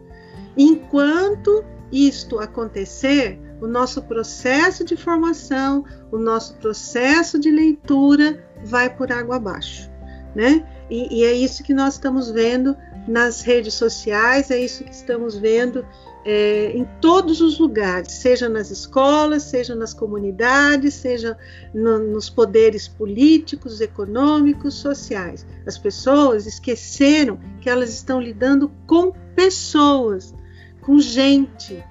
Enquanto 0.56 1.64
isto 1.92 2.40
acontecer, 2.40 3.40
o 3.62 3.68
nosso 3.68 4.02
processo 4.04 4.86
de 4.86 4.96
formação, 4.96 5.84
o 6.12 6.18
nosso 6.18 6.56
processo 6.56 7.38
de 7.38 7.52
leitura 7.52 8.44
vai 8.64 8.90
por 8.90 9.12
água 9.12 9.36
abaixo, 9.36 9.92
né? 10.34 10.66
E, 10.90 11.20
e 11.20 11.26
é 11.26 11.34
isso 11.34 11.64
que 11.64 11.74
nós 11.74 11.96
estamos 11.96 12.32
vendo 12.32 12.78
nas 13.08 13.42
redes 13.42 13.74
sociais, 13.74 14.50
é 14.52 14.60
isso 14.60 14.84
que 14.84 14.94
estamos 14.94 15.36
vendo 15.36 15.86
é, 16.30 16.74
em 16.76 16.84
todos 17.00 17.40
os 17.40 17.58
lugares, 17.58 18.12
seja 18.12 18.50
nas 18.50 18.70
escolas, 18.70 19.44
seja 19.44 19.74
nas 19.74 19.94
comunidades, 19.94 20.94
seja 20.94 21.38
no, 21.74 22.00
nos 22.00 22.30
poderes 22.30 22.86
políticos, 22.86 23.80
econômicos, 23.80 24.74
sociais. 24.74 25.48
As 25.66 25.78
pessoas 25.78 26.46
esqueceram 26.46 27.40
que 27.62 27.70
elas 27.70 27.94
estão 27.94 28.20
lidando 28.20 28.70
com 28.86 29.14
pessoas, 29.38 30.36
com 30.82 31.00
gente. 31.00 31.82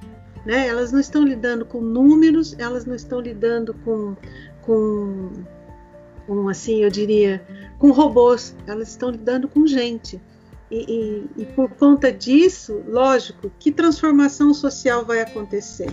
Né? 0.45 0.69
Elas 0.69 0.93
não 0.93 1.01
estão 1.01 1.25
lidando 1.25 1.65
com 1.65 1.81
números, 1.81 2.55
elas 2.59 2.85
não 2.85 2.95
estão 2.95 3.21
lidando 3.21 3.73
com, 3.73 4.15
com, 4.61 5.31
com 6.27 6.47
assim, 6.51 6.85
eu 6.85 6.91
diria, 6.91 7.43
com 7.79 7.91
robôs, 7.91 8.55
elas 8.67 8.91
estão 8.91 9.09
lidando 9.09 9.49
com 9.49 9.67
gente. 9.67 10.21
E, 10.71 10.79
e, 11.37 11.43
e, 11.43 11.47
por 11.47 11.71
conta 11.71 12.13
disso, 12.13 12.83
lógico, 12.89 13.51
que 13.59 13.71
transformação 13.71 14.53
social 14.53 15.05
vai 15.05 15.21
acontecer, 15.21 15.91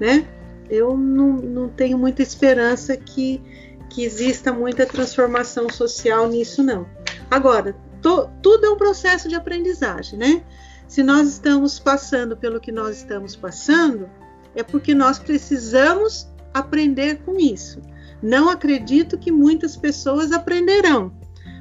né? 0.00 0.26
Eu 0.68 0.96
não, 0.96 1.34
não 1.34 1.68
tenho 1.68 1.96
muita 1.96 2.22
esperança 2.22 2.96
que, 2.96 3.40
que 3.88 4.02
exista 4.02 4.52
muita 4.52 4.84
transformação 4.84 5.70
social 5.70 6.28
nisso, 6.28 6.60
não. 6.60 6.86
Agora, 7.30 7.76
to, 8.02 8.28
tudo 8.42 8.66
é 8.66 8.70
um 8.70 8.76
processo 8.76 9.28
de 9.28 9.36
aprendizagem, 9.36 10.18
né? 10.18 10.42
Se 10.88 11.04
nós 11.04 11.28
estamos 11.28 11.78
passando 11.78 12.36
pelo 12.36 12.60
que 12.60 12.72
nós 12.72 12.96
estamos 12.96 13.36
passando, 13.36 14.08
é 14.56 14.62
porque 14.62 14.94
nós 14.94 15.18
precisamos 15.20 16.28
aprender 16.52 17.20
com 17.24 17.38
isso. 17.38 17.80
Não 18.22 18.48
acredito 18.48 19.18
que 19.18 19.30
muitas 19.30 19.76
pessoas 19.76 20.32
aprenderão. 20.32 21.12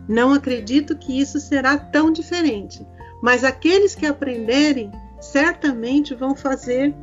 Não 0.07 0.33
acredito 0.33 0.97
que 0.97 1.19
isso 1.19 1.39
será 1.39 1.77
tão 1.77 2.11
diferente. 2.11 2.85
Mas 3.21 3.43
aqueles 3.43 3.95
que 3.95 4.05
aprenderem 4.05 4.91
certamente 5.19 6.13
vão 6.13 6.35
fazer 6.35 6.93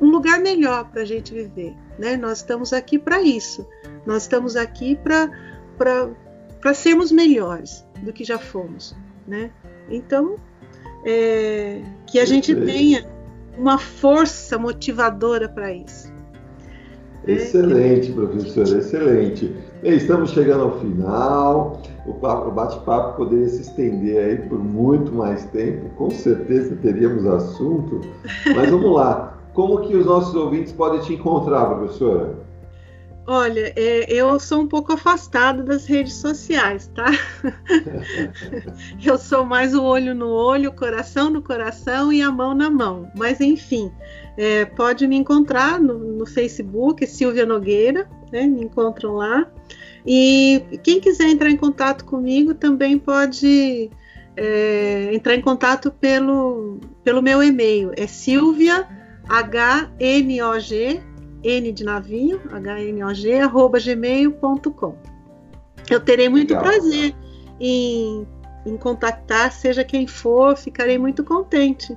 um 0.00 0.10
lugar 0.10 0.40
melhor 0.40 0.90
para 0.90 1.02
a 1.02 1.04
gente 1.04 1.32
viver. 1.32 1.76
Né? 1.98 2.16
Nós 2.16 2.38
estamos 2.38 2.72
aqui 2.72 2.98
para 2.98 3.22
isso. 3.22 3.66
Nós 4.04 4.22
estamos 4.22 4.56
aqui 4.56 4.96
para 4.96 6.74
sermos 6.74 7.12
melhores 7.12 7.86
do 8.02 8.12
que 8.12 8.24
já 8.24 8.38
fomos. 8.38 8.96
Né? 9.26 9.50
Então, 9.88 10.36
é, 11.04 11.82
que 12.06 12.18
a 12.18 12.24
gente 12.24 12.54
tenha 12.54 13.06
uma 13.56 13.78
força 13.78 14.58
motivadora 14.58 15.48
para 15.48 15.72
isso. 15.72 16.11
Excelente, 17.26 18.12
professora, 18.12 18.78
excelente. 18.78 19.54
Bem, 19.80 19.96
estamos 19.96 20.30
chegando 20.30 20.64
ao 20.64 20.80
final. 20.80 21.80
O 22.04 22.12
bate-papo 22.50 23.16
poderia 23.16 23.48
se 23.48 23.62
estender 23.62 24.24
aí 24.24 24.48
por 24.48 24.58
muito 24.58 25.12
mais 25.12 25.44
tempo. 25.46 25.88
Com 25.96 26.10
certeza 26.10 26.76
teríamos 26.76 27.24
assunto. 27.26 28.00
Mas 28.54 28.70
vamos 28.70 28.92
lá. 28.92 29.38
Como 29.54 29.82
que 29.82 29.94
os 29.94 30.06
nossos 30.06 30.34
ouvintes 30.34 30.72
podem 30.72 31.00
te 31.00 31.14
encontrar, 31.14 31.66
professora? 31.66 32.34
Olha, 33.26 33.72
é, 33.76 34.12
eu 34.12 34.38
sou 34.40 34.62
um 34.62 34.66
pouco 34.66 34.92
afastada 34.92 35.62
das 35.62 35.86
redes 35.86 36.14
sociais, 36.14 36.90
tá? 36.92 37.06
eu 39.04 39.16
sou 39.16 39.44
mais 39.44 39.74
o 39.74 39.84
olho 39.84 40.12
no 40.12 40.28
olho, 40.28 40.70
o 40.70 40.74
coração 40.74 41.30
no 41.30 41.40
coração 41.40 42.12
e 42.12 42.20
a 42.20 42.32
mão 42.32 42.52
na 42.52 42.68
mão. 42.68 43.08
Mas 43.14 43.40
enfim, 43.40 43.92
é, 44.36 44.64
pode 44.64 45.06
me 45.06 45.16
encontrar 45.16 45.80
no, 45.80 45.98
no, 45.98 46.26
Facebook, 46.26 47.06
Silvia 47.06 47.44
Nogueira, 47.44 48.08
né? 48.30 48.46
Me 48.46 48.64
encontram 48.64 49.14
lá. 49.14 49.50
E 50.06 50.62
quem 50.82 51.00
quiser 51.00 51.28
entrar 51.28 51.50
em 51.50 51.56
contato 51.56 52.04
comigo 52.04 52.54
também 52.54 52.98
pode 52.98 53.90
é, 54.36 55.10
entrar 55.14 55.34
em 55.34 55.40
contato 55.40 55.90
pelo, 55.90 56.80
pelo 57.04 57.22
meu 57.22 57.42
e-mail. 57.42 57.92
É 57.96 58.06
Silvia 58.06 58.88
H-N-O-G 59.28 61.00
N 61.44 61.72
de 61.72 61.84
navio, 61.84 62.40
H-N-O-G, 62.50 63.40
arroba 63.40 63.78
gmail.com. 63.78 64.96
Eu 65.90 66.00
terei 66.00 66.28
muito 66.28 66.54
Legal. 66.54 66.62
prazer 66.62 67.14
em, 67.60 68.26
em 68.64 68.76
contactar, 68.76 69.52
seja 69.52 69.84
quem 69.84 70.06
for, 70.06 70.56
ficarei 70.56 70.98
muito 70.98 71.24
contente 71.24 71.96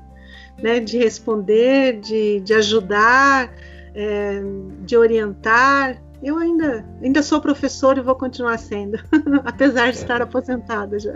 né, 0.62 0.80
de 0.80 0.98
responder, 0.98 2.00
de, 2.00 2.40
de 2.42 2.54
ajudar, 2.54 3.52
é, 3.94 4.42
de 4.82 4.98
orientar. 4.98 6.02
Eu 6.24 6.38
ainda, 6.38 6.86
ainda 7.02 7.22
sou 7.22 7.42
professor 7.42 7.98
e 7.98 8.02
vou 8.02 8.16
continuar 8.16 8.58
sendo, 8.58 8.98
apesar 9.46 9.92
de 9.92 9.98
é. 9.98 10.02
estar 10.02 10.22
aposentada 10.22 11.00
já. 11.00 11.14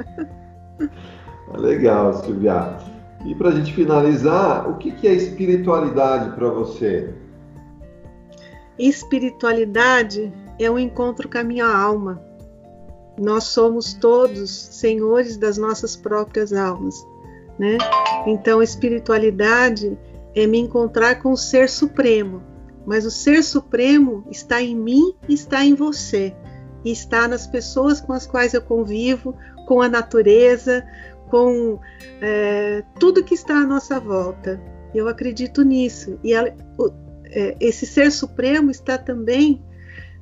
Legal, 1.57 2.13
Silvia. 2.23 2.77
E 3.25 3.35
para 3.35 3.49
a 3.49 3.51
gente 3.51 3.73
finalizar, 3.73 4.69
o 4.69 4.77
que, 4.77 4.91
que 4.91 5.07
é 5.07 5.13
espiritualidade 5.13 6.35
para 6.35 6.47
você? 6.47 7.13
Espiritualidade 8.77 10.31
é 10.57 10.71
um 10.71 10.79
encontro 10.79 11.27
com 11.27 11.37
a 11.37 11.43
minha 11.43 11.67
alma. 11.67 12.21
Nós 13.19 13.45
somos 13.45 13.93
todos 13.93 14.49
senhores 14.49 15.35
das 15.35 15.57
nossas 15.57 15.97
próprias 15.97 16.53
almas, 16.53 16.95
né? 17.59 17.77
Então, 18.25 18.63
espiritualidade 18.63 19.97
é 20.33 20.47
me 20.47 20.57
encontrar 20.57 21.21
com 21.21 21.33
o 21.33 21.37
Ser 21.37 21.69
Supremo, 21.69 22.41
mas 22.85 23.05
o 23.05 23.11
Ser 23.11 23.43
Supremo 23.43 24.25
está 24.31 24.61
em 24.61 24.75
mim 24.75 25.13
está 25.27 25.63
em 25.63 25.75
você, 25.75 26.33
e 26.83 26.91
está 26.91 27.27
nas 27.27 27.45
pessoas 27.45 27.99
com 27.99 28.13
as 28.13 28.25
quais 28.25 28.53
eu 28.53 28.61
convivo, 28.61 29.35
com 29.67 29.81
a 29.81 29.89
natureza, 29.89 30.85
com 31.29 31.79
é, 32.21 32.83
tudo 32.99 33.23
que 33.23 33.33
está 33.33 33.55
à 33.55 33.65
nossa 33.65 33.99
volta. 33.99 34.59
Eu 34.95 35.07
acredito 35.07 35.61
nisso. 35.61 36.17
E 36.23 36.33
ela, 36.33 36.53
é, 37.25 37.55
esse 37.59 37.85
ser 37.85 38.11
supremo 38.11 38.71
está 38.71 38.97
também 38.97 39.61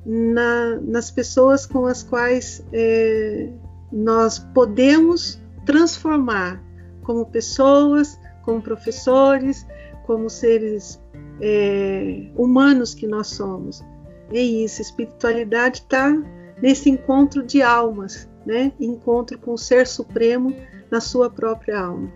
na, 0.04 0.80
nas 0.82 1.10
pessoas 1.10 1.64
com 1.64 1.86
as 1.86 2.02
quais 2.02 2.64
é, 2.72 3.48
nós 3.92 4.38
podemos 4.38 5.40
transformar 5.64 6.62
como 7.08 7.24
pessoas, 7.24 8.20
como 8.42 8.60
professores, 8.60 9.66
como 10.06 10.28
seres 10.28 11.02
é, 11.40 12.30
humanos 12.36 12.92
que 12.92 13.06
nós 13.06 13.28
somos. 13.28 13.82
É 14.30 14.38
isso, 14.38 14.82
espiritualidade 14.82 15.78
está 15.78 16.14
nesse 16.60 16.90
encontro 16.90 17.42
de 17.42 17.62
almas, 17.62 18.28
né? 18.44 18.72
Encontro 18.78 19.38
com 19.38 19.54
o 19.54 19.58
Ser 19.58 19.86
Supremo 19.86 20.54
na 20.90 21.00
sua 21.00 21.30
própria 21.30 21.80
alma. 21.80 22.12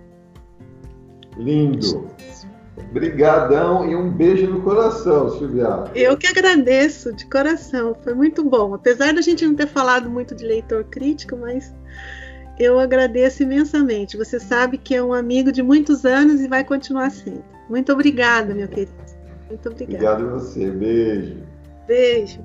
Lindo. 1.38 2.07
Obrigadão 2.76 3.88
e 3.90 3.97
um 3.97 4.11
beijo 4.11 4.47
no 4.47 4.61
coração, 4.61 5.30
Silvia. 5.38 5.84
Eu 5.95 6.18
que 6.18 6.26
agradeço 6.26 7.14
de 7.14 7.24
coração, 7.30 7.95
foi 7.95 8.12
muito 8.12 8.45
bom. 8.45 8.74
Apesar 8.74 9.14
da 9.14 9.22
gente 9.22 9.47
não 9.47 9.55
ter 9.55 9.68
falado 9.68 10.11
muito 10.11 10.34
de 10.34 10.45
leitor 10.45 10.84
crítico, 10.84 11.34
mas 11.38 11.74
eu 12.59 12.79
agradeço 12.79 13.43
imensamente. 13.43 14.17
Você 14.17 14.39
sabe 14.39 14.79
que 14.79 14.95
é 14.95 15.03
um 15.03 15.13
amigo 15.13 15.51
de 15.51 15.63
muitos 15.63 16.05
anos 16.05 16.41
e 16.41 16.49
vai 16.49 16.65
continuar 16.65 17.11
sendo. 17.11 17.45
Muito 17.69 17.93
obrigada, 17.93 18.55
meu 18.55 18.69
querido. 18.69 18.93
Muito 19.49 19.69
obrigada. 19.69 20.13
Obrigado 20.13 20.29
a 20.29 20.39
você. 20.39 20.71
Beijo. 20.71 21.37
Beijo. 21.87 22.41